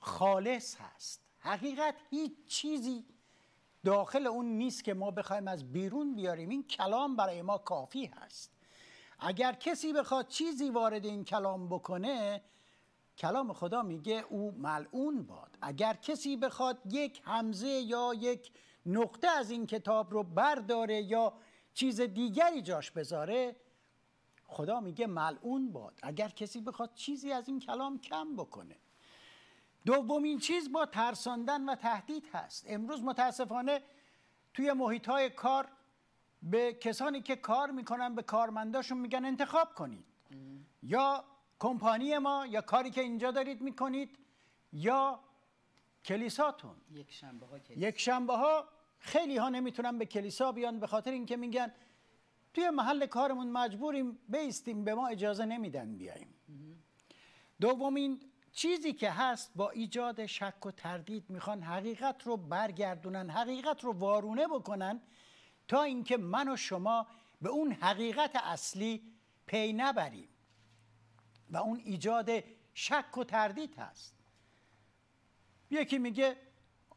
خالص 0.00 0.76
هست. 0.76 1.31
حقیقت 1.42 1.94
هیچ 2.10 2.32
چیزی 2.46 3.04
داخل 3.84 4.26
اون 4.26 4.46
نیست 4.46 4.84
که 4.84 4.94
ما 4.94 5.10
بخوایم 5.10 5.48
از 5.48 5.72
بیرون 5.72 6.14
بیاریم. 6.14 6.48
این 6.48 6.62
کلام 6.62 7.16
برای 7.16 7.42
ما 7.42 7.58
کافی 7.58 8.06
هست. 8.06 8.52
اگر 9.18 9.52
کسی 9.52 9.92
بخواد 9.92 10.28
چیزی 10.28 10.70
وارد 10.70 11.04
این 11.04 11.24
کلام 11.24 11.68
بکنه 11.68 12.42
کلام 13.18 13.52
خدا 13.52 13.82
میگه 13.82 14.24
او 14.28 14.52
ملعون 14.52 15.22
باد. 15.22 15.58
اگر 15.62 15.94
کسی 15.94 16.36
بخواد 16.36 16.78
یک 16.92 17.22
همزه 17.24 17.68
یا 17.68 18.14
یک 18.14 18.52
نقطه 18.86 19.28
از 19.28 19.50
این 19.50 19.66
کتاب 19.66 20.10
رو 20.12 20.22
برداره 20.22 21.02
یا 21.02 21.32
چیز 21.74 22.00
دیگری 22.00 22.62
جاش 22.62 22.90
بذاره 22.90 23.56
خدا 24.44 24.80
میگه 24.80 25.06
ملعون 25.06 25.72
باد. 25.72 25.98
اگر 26.02 26.28
کسی 26.28 26.60
بخواد 26.60 26.94
چیزی 26.94 27.32
از 27.32 27.48
این 27.48 27.60
کلام 27.60 27.98
کم 27.98 28.36
بکنه 28.36 28.76
دومین 29.86 30.38
چیز 30.38 30.72
با 30.72 30.86
ترساندن 30.86 31.68
و 31.68 31.74
تهدید 31.74 32.28
هست. 32.32 32.64
امروز 32.68 33.02
متاسفانه 33.02 33.82
توی 34.54 34.72
محیط 34.72 35.08
های 35.08 35.30
کار 35.30 35.68
به 36.42 36.72
کسانی 36.72 37.20
که 37.20 37.36
کار 37.36 37.70
می‌کنن 37.70 38.14
به 38.14 38.22
کارمنداشون 38.22 38.98
میگن 38.98 39.24
انتخاب 39.24 39.74
کنید. 39.74 40.04
یا 40.82 41.24
کمپانی 41.58 42.18
ما 42.18 42.46
یا 42.46 42.60
کاری 42.60 42.90
که 42.90 43.00
اینجا 43.00 43.30
دارید 43.30 43.60
می‌کنید 43.60 44.18
یا 44.72 45.20
کلیساتون. 46.04 46.76
یک 46.90 47.12
شنبه 47.12 47.46
ها, 47.46 47.58
یک 47.76 47.98
شنبه 48.00 48.36
ها 48.36 48.68
خیلی 48.98 49.36
ها 49.36 49.48
نمی‌تونن 49.48 49.98
به 49.98 50.06
کلیسا 50.06 50.52
بیان 50.52 50.80
به 50.80 50.86
خاطر 50.86 51.10
اینکه 51.10 51.36
میگن 51.36 51.72
توی 52.54 52.70
محل 52.70 53.06
کارمون 53.06 53.50
مجبوریم 53.50 54.18
بیستیم 54.28 54.84
به 54.84 54.94
ما 54.94 55.08
اجازه 55.08 55.44
نمیدن 55.44 55.96
بیایم 55.96 56.34
دومین 57.60 58.20
چیزی 58.52 58.92
که 58.92 59.10
هست 59.10 59.52
با 59.56 59.70
ایجاد 59.70 60.26
شک 60.26 60.66
و 60.66 60.70
تردید 60.70 61.30
می‌خوان 61.30 61.62
حقیقت 61.62 62.22
رو 62.22 62.36
برگردونن 62.36 63.30
حقیقت 63.30 63.84
رو 63.84 63.92
وارونه 63.92 64.46
بکنن 64.48 65.00
تا 65.68 65.82
اینکه 65.82 66.16
من 66.16 66.48
و 66.48 66.56
شما 66.56 67.06
به 67.42 67.48
اون 67.48 67.72
حقیقت 67.72 68.36
اصلی 68.36 69.02
پی 69.46 69.72
نبریم 69.72 70.28
و 71.50 71.56
اون 71.56 71.80
ایجاد 71.84 72.30
شک 72.74 73.18
و 73.18 73.24
تردید 73.24 73.74
هست. 73.78 74.14
یکی 75.70 75.98
میگه 75.98 76.36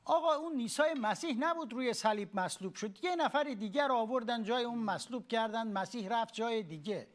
آقا 0.05 0.33
اون 0.33 0.55
نیسای 0.55 0.93
مسیح 0.93 1.37
نبود 1.39 1.73
روی 1.73 1.93
صلیب 1.93 2.39
مصلوب 2.39 2.75
شد. 2.75 3.03
یه 3.03 3.15
نفر 3.15 3.43
دیگر 3.43 3.91
آوردن 3.91 4.43
جای 4.43 4.63
اون 4.63 4.79
مصلوب 4.79 5.27
کردن 5.27 5.67
مسیح 5.67 6.07
رفت 6.09 6.33
جای 6.33 6.63
دیگه. 6.63 7.07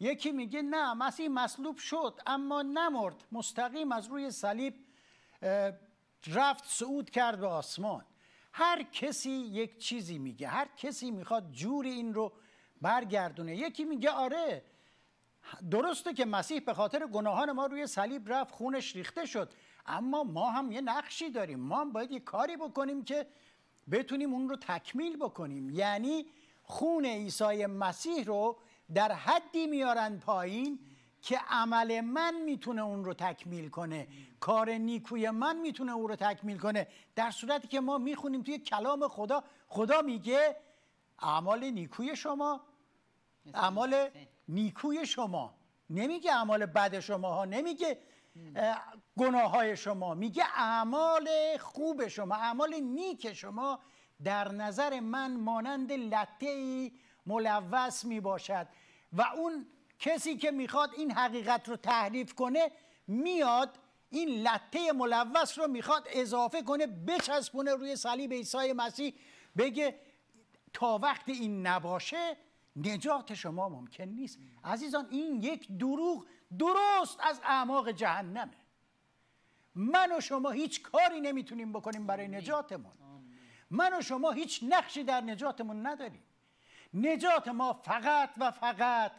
یکی 0.00 0.32
میگه 0.32 0.62
نه 0.62 0.94
مسیح 0.94 1.28
مصلوب 1.28 1.76
شد 1.76 2.20
اما 2.26 2.62
نمرد 2.62 3.24
مستقیم 3.32 3.92
از 3.92 4.06
روی 4.06 4.30
صلیب 4.30 4.74
رفت 6.26 6.64
صعود 6.66 7.10
کرد 7.10 7.40
به 7.40 7.46
آسمان. 7.46 8.04
هر 8.52 8.82
کسی 8.82 9.30
یک 9.30 9.78
چیزی 9.78 10.18
میگه 10.18 10.48
هر 10.48 10.68
کسی 10.76 11.10
می‌خواد 11.10 11.52
جوری 11.52 11.90
این 11.90 12.14
رو 12.14 12.32
برگردونه. 12.82 13.56
یکی 13.56 13.84
میگه 13.84 14.10
آره 14.10 14.64
درسته 15.70 16.14
که 16.14 16.24
مسیح 16.24 16.60
به 16.60 16.74
خاطر 16.74 17.06
گناهان 17.06 17.52
ما 17.52 17.66
روی 17.66 17.86
صلیب 17.86 18.32
رفت 18.32 18.54
خونش 18.54 18.96
ریخته 18.96 19.26
شد 19.26 19.52
اما 19.86 20.24
ما 20.24 20.50
هم 20.50 20.72
یه 20.72 20.80
نقشی 20.80 21.30
داریم. 21.30 21.60
ما 21.60 21.80
هم 21.80 21.92
باید 21.92 22.10
یه 22.10 22.20
کاری 22.20 22.56
بکنیم 22.56 23.04
که 23.04 23.26
بتونیم 23.90 24.32
اون 24.32 24.48
رو 24.48 24.56
تکمیل 24.56 25.16
بکنیم. 25.16 25.70
یعنی 25.70 26.26
خون 26.62 27.06
عیسی 27.06 27.66
مسیح 27.66 28.24
رو 28.24 28.56
در 28.94 29.12
حدی 29.12 29.66
میارن 29.66 30.18
پایین 30.18 30.78
که 31.22 31.40
عمل 31.48 32.00
من 32.00 32.34
می‌تونه 32.44 32.82
اون 32.82 33.04
رو 33.04 33.14
تکمیل 33.14 33.68
کنه. 33.68 34.08
کار 34.40 34.70
نیکوی 34.70 35.30
من 35.30 35.56
می‌تونه 35.56 35.92
اون 35.92 36.08
رو 36.08 36.16
تکمیل 36.16 36.58
کنه. 36.58 36.88
در 37.14 37.30
صورتی 37.30 37.68
که 37.68 37.80
ما 37.80 37.98
می‌خونیم 37.98 38.42
توی 38.42 38.58
کلام 38.58 39.08
خدا 39.08 39.44
خدا 39.68 40.02
میگه 40.02 40.56
اعمال 41.22 41.70
نیکوی 41.70 42.16
شما 42.16 42.60
اعمال 43.54 44.08
نیکوی 44.48 45.06
شما. 45.06 45.54
نمیگه 45.90 46.32
اعمال 46.32 46.66
بد 46.66 47.00
شما 47.00 47.32
ها 47.34 47.44
نمیگه 47.44 47.98
گناه 49.18 49.50
های 49.50 49.76
شما. 49.76 50.14
میگه 50.14 50.44
اعمال 50.56 51.28
خوب 51.60 52.08
شما 52.08 52.34
اعمال 52.34 52.74
نیک 52.74 53.32
شما 53.32 53.78
در 54.24 54.52
نظر 54.52 55.00
من 55.00 55.36
مانند 55.36 55.92
لطه 55.92 56.46
ای 56.46 56.92
ملوث 57.26 58.04
می 58.04 58.20
باشد 58.20 58.66
و 59.12 59.22
اون 59.22 59.66
کسی 59.98 60.36
که 60.36 60.50
می‌خواد 60.50 60.90
این 60.96 61.12
حقیقت 61.12 61.68
رو 61.68 61.76
تحریف 61.76 62.34
کنه 62.34 62.70
میاد 63.06 63.78
این 64.10 64.48
لطه 64.48 64.92
ملوث 64.92 65.58
رو 65.58 65.68
می‌خواد 65.68 66.08
اضافه 66.10 66.62
کنه 66.62 66.86
بچسبونه 66.86 67.74
روی 67.74 67.96
صلیب 67.96 68.32
عیسی 68.32 68.72
مسیح 68.72 69.14
بگه 69.58 70.00
تا 70.72 70.98
وقت 70.98 71.28
این 71.28 71.66
نباشه 71.66 72.36
نجات 72.76 73.34
شما 73.34 73.68
ممکن 73.68 74.04
نیست. 74.04 74.38
عزیزان 74.64 75.06
این 75.10 75.42
یک 75.42 75.78
دروغ 75.78 76.26
درست 76.58 77.18
از 77.20 77.40
اعماق 77.44 77.90
جهنمه. 77.90 78.56
من 79.74 80.16
و 80.16 80.20
شما 80.20 80.50
هیچ 80.50 80.82
کاری 80.82 81.20
نمی‌تونیم 81.20 81.72
بکنیم 81.72 82.06
برای 82.06 82.28
نجاتمون. 82.28 82.92
من 83.70 83.98
و 83.98 84.02
شما 84.02 84.30
هیچ 84.30 84.60
نقشی 84.68 85.04
در 85.04 85.20
نجاتمون 85.20 85.86
نداریم. 85.86 86.22
نجات 86.94 87.48
ما 87.48 87.72
فقط 87.72 88.30
و 88.36 88.50
فقط 88.50 89.12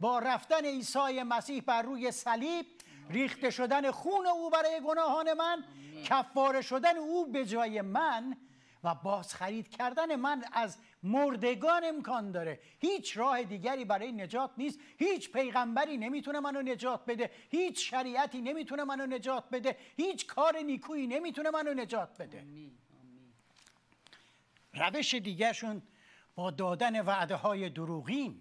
با 0.00 0.18
رفتن 0.18 0.64
عیسی 0.64 1.22
مسیح 1.22 1.62
بر 1.66 1.82
روی 1.82 2.10
صلیب 2.10 2.66
ریخته 3.10 3.50
شدن 3.50 3.90
خون 3.90 4.26
او 4.26 4.50
برای 4.50 4.80
گناهان 4.86 5.32
من 5.32 5.64
کفاره 6.04 6.62
شدن 6.62 6.96
او 6.96 7.32
به 7.32 7.46
جای 7.46 7.80
من 7.80 8.36
و 8.84 8.94
بازخرید 8.94 9.68
کردن 9.68 10.16
من 10.16 10.44
از 10.52 10.78
مردگان 11.02 11.84
امکان 11.84 12.32
داره. 12.32 12.60
هیچ 12.80 13.16
راه 13.16 13.42
دیگری 13.42 13.84
برای 13.84 14.12
نجات 14.12 14.50
نیست. 14.56 14.78
هیچ 14.98 15.32
پیغمبری 15.32 15.96
نمی‌تونه 15.96 16.40
منو 16.40 16.62
نجات 16.62 17.04
بده. 17.06 17.30
هیچ 17.50 17.90
شریعتی 17.90 18.40
نمی‌تونه 18.40 18.84
منو 18.84 19.06
نجات 19.06 19.44
بده. 19.52 19.76
هیچ 19.96 20.26
کار 20.26 20.58
نیکویی 20.58 21.06
نمی‌تونه 21.06 21.50
منو 21.50 21.74
نجات 21.74 22.22
بده. 22.22 22.46
روش 24.74 25.14
دیگرشون 25.14 25.82
با 26.34 26.50
دادن 26.50 27.00
وعده 27.00 27.34
های 27.34 27.68
دروغین. 27.68 28.40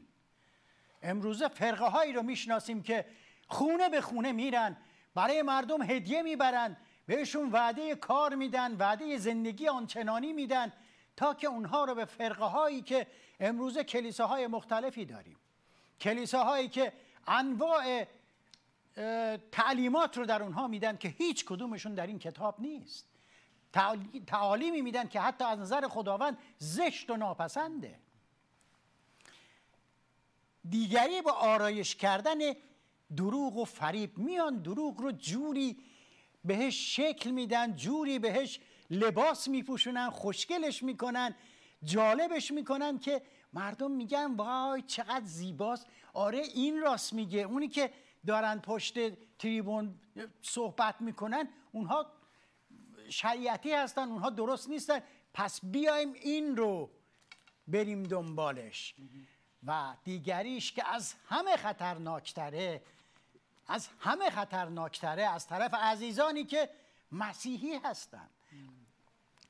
امروزه 1.01 1.47
فرقه 1.47 1.86
هایی 1.86 2.13
رو 2.13 2.23
می‌شناسیم 2.23 2.84
که 2.84 3.06
خونه 3.47 3.89
به 3.89 4.01
خونه 4.01 4.32
میرن 4.32 4.77
برای 5.15 5.41
مردم 5.41 5.82
هدیه 5.82 6.21
می‌برن 6.21 6.77
بهشون 7.06 7.51
وعده 7.51 7.95
کار 7.95 8.36
میدن 8.36 8.75
وعده 8.75 9.17
زندگی 9.17 9.67
آنچنانی 9.67 10.34
میدن 10.34 10.73
تا 11.15 11.34
که 11.34 11.47
اونها 11.47 11.86
رو 11.86 11.95
به 11.95 12.06
فرقه 12.06 12.45
هایی 12.45 12.82
که 12.82 13.08
امروزه 13.39 13.84
کلیساهای 13.84 14.47
مختلفی 14.47 15.06
داریم 15.06 15.38
کلیساهایی 15.99 16.69
که 16.69 16.93
انواع 17.27 18.06
تعلیمات 19.51 20.17
رو 20.17 20.25
در 20.25 20.43
اونها 20.43 20.67
میدن 20.67 20.97
که 20.97 21.08
هیچ 21.08 21.45
کدومشون 21.45 21.93
در 21.93 22.08
این 22.08 22.19
کتاب 22.19 22.60
نیست. 22.60 23.12
تعالیمی 24.28 24.82
میدن 24.82 25.08
که 25.08 25.22
حتی 25.22 25.44
از 25.44 25.60
نظر 25.60 25.88
خداوند 25.88 26.38
زشت 26.58 27.10
و 27.10 27.18
ناپسنده. 27.18 28.00
دیگری 30.70 31.22
با 31.22 31.32
آرایش 31.32 31.96
کردن 31.96 32.38
دروغ 33.18 33.58
و 33.58 33.66
فریب 33.66 34.18
میان 34.18 34.62
دروغ 34.62 35.02
رو 35.02 35.12
جوری 35.12 35.78
بهش 36.46 36.96
شکل 36.96 37.32
میدن 37.32 37.76
جوری 37.76 38.20
بهش 38.20 38.60
لباس 38.90 39.48
میپوشونن 39.48 40.10
خوشگلش 40.10 40.84
می‌کنن 40.84 41.36
جالبش 41.84 42.52
می‌کنن 42.52 43.00
که 43.00 43.22
مردم 43.54 43.92
میگن 43.92 44.36
وای 44.36 44.82
چقدر 44.82 45.26
زیباست. 45.26 45.88
آره 46.14 46.40
این 46.40 46.82
راست 46.82 47.14
میگه. 47.14 47.40
اونی 47.40 47.68
که 47.68 47.94
دارن 48.28 48.60
پشت 48.60 48.98
تریبون 49.38 50.00
صحبت 50.42 51.02
می‌کنن 51.02 51.50
اونها 51.72 52.06
شریعتی 53.10 53.74
هستن 53.74 54.10
اونها 54.10 54.30
درست 54.30 54.70
نیستن. 54.70 55.02
پس 55.34 55.60
بیایم 55.63 56.13
این 56.13 56.58
رو 56.58 56.89
بریم 57.68 58.04
دنبالش. 58.04 58.96
و 59.68 59.96
دیگریش 60.04 60.72
که 60.72 60.88
از 60.88 61.13
همه 61.28 61.58
خطرناکتره 61.58 62.82
از 63.68 63.89
همه 64.00 64.30
خطرناکتره 64.30 65.24
از 65.24 65.48
طرف 65.48 65.74
عزیزانی 65.74 66.46
که 66.46 66.70
مسیحی 67.12 67.76
هستند 67.84 68.30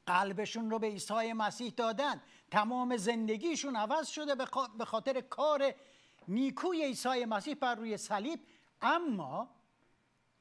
قلبشون 0.05 0.71
رو 0.71 0.79
به 0.79 0.87
عیسی 0.87 1.33
مسیح 1.33 1.73
دادن. 1.77 2.21
تمام 2.51 2.97
زندگیشون 2.97 3.75
عوض 3.75 4.07
شده 4.07 4.35
به 4.77 4.85
خاطر 4.85 5.21
کار 5.21 5.73
نیکوی 6.27 6.83
عیسی 6.83 7.25
مسیح 7.25 7.53
بر 7.53 7.75
روی 7.75 7.97
صلیب. 7.97 8.39
اما 8.81 9.49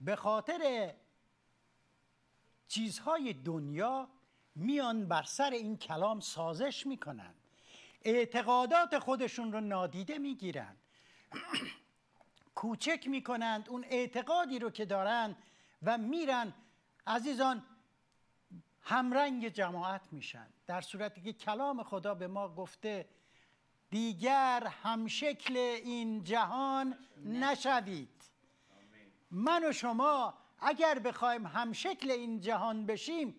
به 0.01 0.17
خاطر 0.17 0.95
چیزهای 2.73 3.33
دنیا 3.33 4.09
میان 4.55 5.09
بر 5.09 5.23
سر 5.23 5.51
این 5.51 5.77
کلام 5.77 6.21
سازش 6.21 6.87
می‌کنن. 6.87 7.35
اعتقادات 8.03 8.99
خودشون 8.99 9.53
رو 9.53 9.61
نادیده 9.61 10.19
می‌گیرن. 10.19 10.77
کوچک 12.55 13.07
می‌کنند 13.07 13.69
اون 13.69 13.85
اعتقادی 13.85 14.59
رو 14.59 14.71
که 14.71 14.85
دارن 14.85 15.37
و 15.83 15.99
میرن. 15.99 16.55
عزیزان 17.07 17.63
همرنگ 18.81 19.49
جماعت 19.49 20.13
میشن. 20.13 20.47
در 20.67 20.81
صورتی 20.81 21.21
که 21.21 21.33
کلام 21.33 21.83
خدا 21.83 22.15
به 22.15 22.27
ما 22.27 22.49
گفته 22.55 23.09
دیگر 23.91 24.67
همشکل 24.83 25.57
این 25.57 26.25
جهان 26.25 26.99
نشوید. 27.25 28.23
من 29.31 29.65
و 29.69 29.73
شما 29.73 30.42
اگر 30.63 30.99
بخوایم 30.99 31.47
همشکل 31.47 32.11
این 32.11 32.41
جهان 32.41 32.87
بشیم 32.87 33.35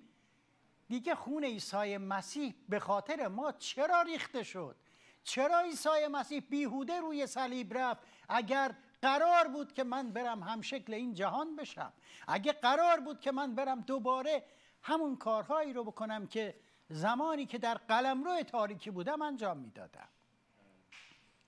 دیگه 0.88 1.16
خون 1.16 1.44
عیسی 1.44 1.98
مسیح 1.98 2.56
به 2.70 2.80
خاطر 2.80 3.28
ما 3.28 3.52
چرا 3.52 4.02
ریخته 4.02 4.44
شد؟ 4.44 4.76
چرا 5.24 5.60
عیسی 5.60 6.08
مسیح 6.12 6.40
بیهوده 6.50 7.00
روی 7.00 7.28
صلیب 7.28 7.78
رفت؟ 7.78 8.04
اگر 8.30 8.76
قرار 9.02 9.48
بود 9.48 9.74
که 9.74 9.84
من 9.84 10.12
برم 10.12 10.44
همشکل 10.44 10.94
این 10.94 11.14
جهان 11.14 11.56
بشم 11.56 11.94
اگه 12.28 12.52
قرار 12.52 13.00
بود 13.00 13.20
که 13.20 13.32
من 13.32 13.56
برم 13.56 13.82
دوباره 13.82 14.44
همون 14.82 15.16
کارهایی 15.16 15.74
رو 15.74 15.84
بکنم 15.84 16.28
که 16.28 16.60
زمانی 16.90 17.46
که 17.46 17.58
در 17.58 17.76
قلمرو 17.76 18.44
تاریکی 18.44 18.92
بودم 18.92 19.22
انجام 19.22 19.58
می‌دادم. 19.58 20.08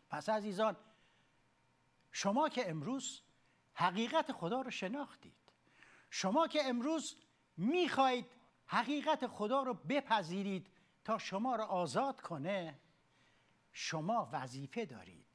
پس 0.10 0.30
عزیزان 0.30 0.76
شما 2.12 2.50
که 2.50 2.70
امروز 2.70 3.22
حقیقت 3.74 4.32
خدا 4.32 4.62
رو 4.62 4.72
شناختید 4.72 5.45
شما 6.18 6.48
که 6.48 6.66
امروز 6.66 7.16
می‌خواهید 7.58 8.26
حقیقت 8.66 9.28
خدا 9.28 9.64
رو 9.64 9.74
بپذیرید 9.74 10.68
تا 11.06 11.18
شما 11.18 11.56
را 11.56 11.66
آزاد 11.66 12.22
کنه 12.22 12.80
شما 13.72 14.30
وظیفه 14.32 14.86
دارید. 14.86 15.26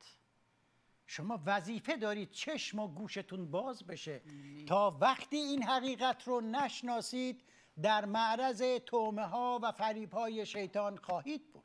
شما 1.07 1.43
وظیفه 1.47 1.97
دارید 1.97 2.31
چشم 2.31 2.79
و 2.79 2.89
گوشتون 2.89 3.51
باز 3.51 3.87
بشه. 3.87 4.23
تا 4.69 4.99
وقتی 5.01 5.37
این 5.37 5.63
حقیقت 5.63 6.29
رو 6.29 6.41
نشناسید 6.41 7.43
در 7.83 8.05
معرض 8.05 8.63
تومه 8.87 9.27
ها 9.27 9.61
و 9.63 9.73
فریب 9.73 10.13
های 10.13 10.47
شیطان 10.47 10.97
خواهید 10.97 11.53
بود. 11.53 11.65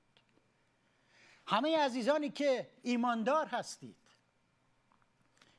همه 1.48 1.78
عزیزانی 1.78 2.30
که 2.30 2.70
ایماندار 2.84 3.48
هستید 3.48 4.05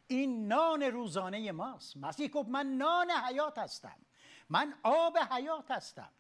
این 0.09 0.49
نان 0.49 0.83
روزانه 0.83 1.53
ماست. 1.53 1.97
مسیح 1.97 2.29
گفت 2.29 2.49
من 2.49 2.67
نان 2.67 3.11
حیات 3.11 3.59
هستم. 3.59 3.97
من 4.49 4.75
آب 4.83 5.19
حیات 5.19 5.71
هستم. 5.71 6.11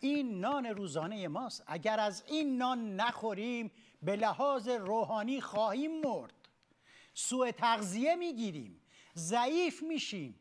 این 0.00 0.40
نان 0.40 0.66
روزانه 0.66 1.28
ماست. 1.28 1.64
اگر 1.66 2.00
از 2.00 2.24
این 2.26 2.56
نان 2.56 2.96
نخوریم 2.96 3.72
به 4.02 4.16
لحاظ 4.16 4.68
روحانی 4.68 5.40
خواهیم 5.40 6.00
مرد. 6.00 6.32
سوء 7.14 7.50
تغذیه 7.50 8.14
می‌گیریم. 8.14 8.82
ضعیف 9.16 9.82
میشیم. 9.82 10.40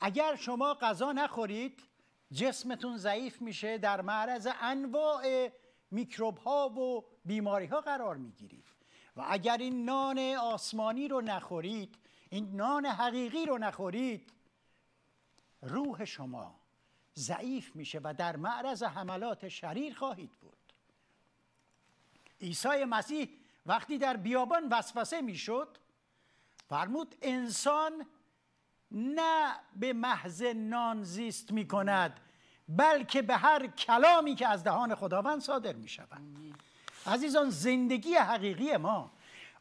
اگر 0.00 0.36
شما 0.36 0.74
غذا 0.74 1.12
نخورید 1.12 1.82
جسمتون 2.32 2.96
ضعیف 2.96 3.42
میشه 3.42 3.78
در 3.78 4.00
معرض 4.00 4.48
انواع 4.60 5.48
میکروب 5.90 6.38
ها 6.38 6.68
و 6.68 7.04
بیماری 7.24 7.66
ها 7.66 7.80
قرار 7.80 8.16
می‌گیرید. 8.16 8.73
و 9.16 9.24
اگر 9.28 9.56
این 9.56 9.84
نان 9.84 10.18
آسمانی 10.34 11.08
رو 11.08 11.20
نخورید 11.20 11.98
این 12.30 12.56
نان 12.56 12.86
حقیقی 12.86 13.46
رو 13.46 13.58
نخورید 13.58 14.32
روح 15.62 16.04
شما 16.04 16.60
ضعیف 17.16 17.76
میشه 17.76 18.00
و 18.04 18.14
در 18.18 18.36
معرض 18.36 18.82
حملات 18.82 19.48
شریر 19.48 19.94
خواهید 19.94 20.30
بود. 20.30 20.56
عیسی 22.40 22.84
مسیح 22.84 23.28
وقتی 23.66 23.98
در 23.98 24.16
بیابان 24.16 24.68
وسوسه 24.68 25.20
می‌شد 25.20 25.78
فرمود 26.68 27.14
انسان 27.22 28.06
نه 28.90 29.54
به 29.76 29.92
محض 29.92 30.42
نان 30.42 31.02
زیست 31.02 31.52
می 31.52 31.68
کند 31.68 32.20
بلکه 32.68 33.22
به 33.22 33.36
هر 33.36 33.66
کلامی 33.66 34.34
که 34.34 34.48
از 34.48 34.64
دهان 34.64 34.94
خداوند 34.94 35.40
صادر 35.40 35.72
می 35.72 35.88
شود 35.88 36.20
عزیزان 37.06 37.50
زندگی 37.50 38.14
حقیقی 38.14 38.76
ما. 38.76 39.10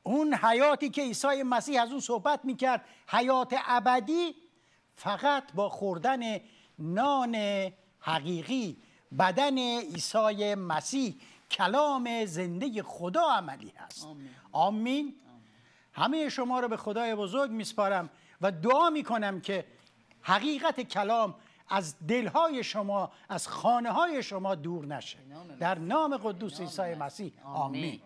اون 0.04 0.34
حیاتی 0.34 0.90
که 0.90 1.02
عیسی 1.02 1.44
مسیح 1.44 1.82
از 1.82 1.92
اون 1.92 2.00
صحبت 2.00 2.46
می 2.46 2.56
کرد 2.56 2.86
حیات 3.08 3.56
ابدی 3.66 4.36
فقط 4.96 5.54
با 5.54 5.70
خوردن 5.70 6.40
نان 6.80 7.36
حقیقی 8.00 8.78
بدن 9.20 9.58
عیسی 9.58 10.56
مسیح 10.56 11.16
کلام 11.52 12.26
زنده 12.26 12.84
خدا 12.84 13.32
عملی 13.32 13.74
هست. 13.78 14.06
آمین, 14.06 14.30
آمین. 14.52 15.16
همه 15.94 16.30
شما 16.30 16.60
رو 16.60 16.68
به 16.68 16.78
خدای 16.78 17.16
بزرگ 17.16 17.52
میسپارم 17.52 18.10
و 18.42 18.52
دعا 18.52 18.90
می‌کنم 18.90 19.42
که 19.42 19.66
حقیقت 20.22 20.82
کلام 20.82 21.36
از 21.70 21.96
دلهای 22.08 22.64
شما 22.64 23.12
از 23.30 23.48
خانه 23.48 23.92
های 23.92 24.24
شما 24.24 24.56
دور 24.56 24.86
نشه. 24.86 25.18
در 25.60 25.80
نام 25.80 26.18
قدوس 26.18 26.60
عیسی 26.62 26.96
مسیح. 26.96 27.34
آمین. 27.44 28.02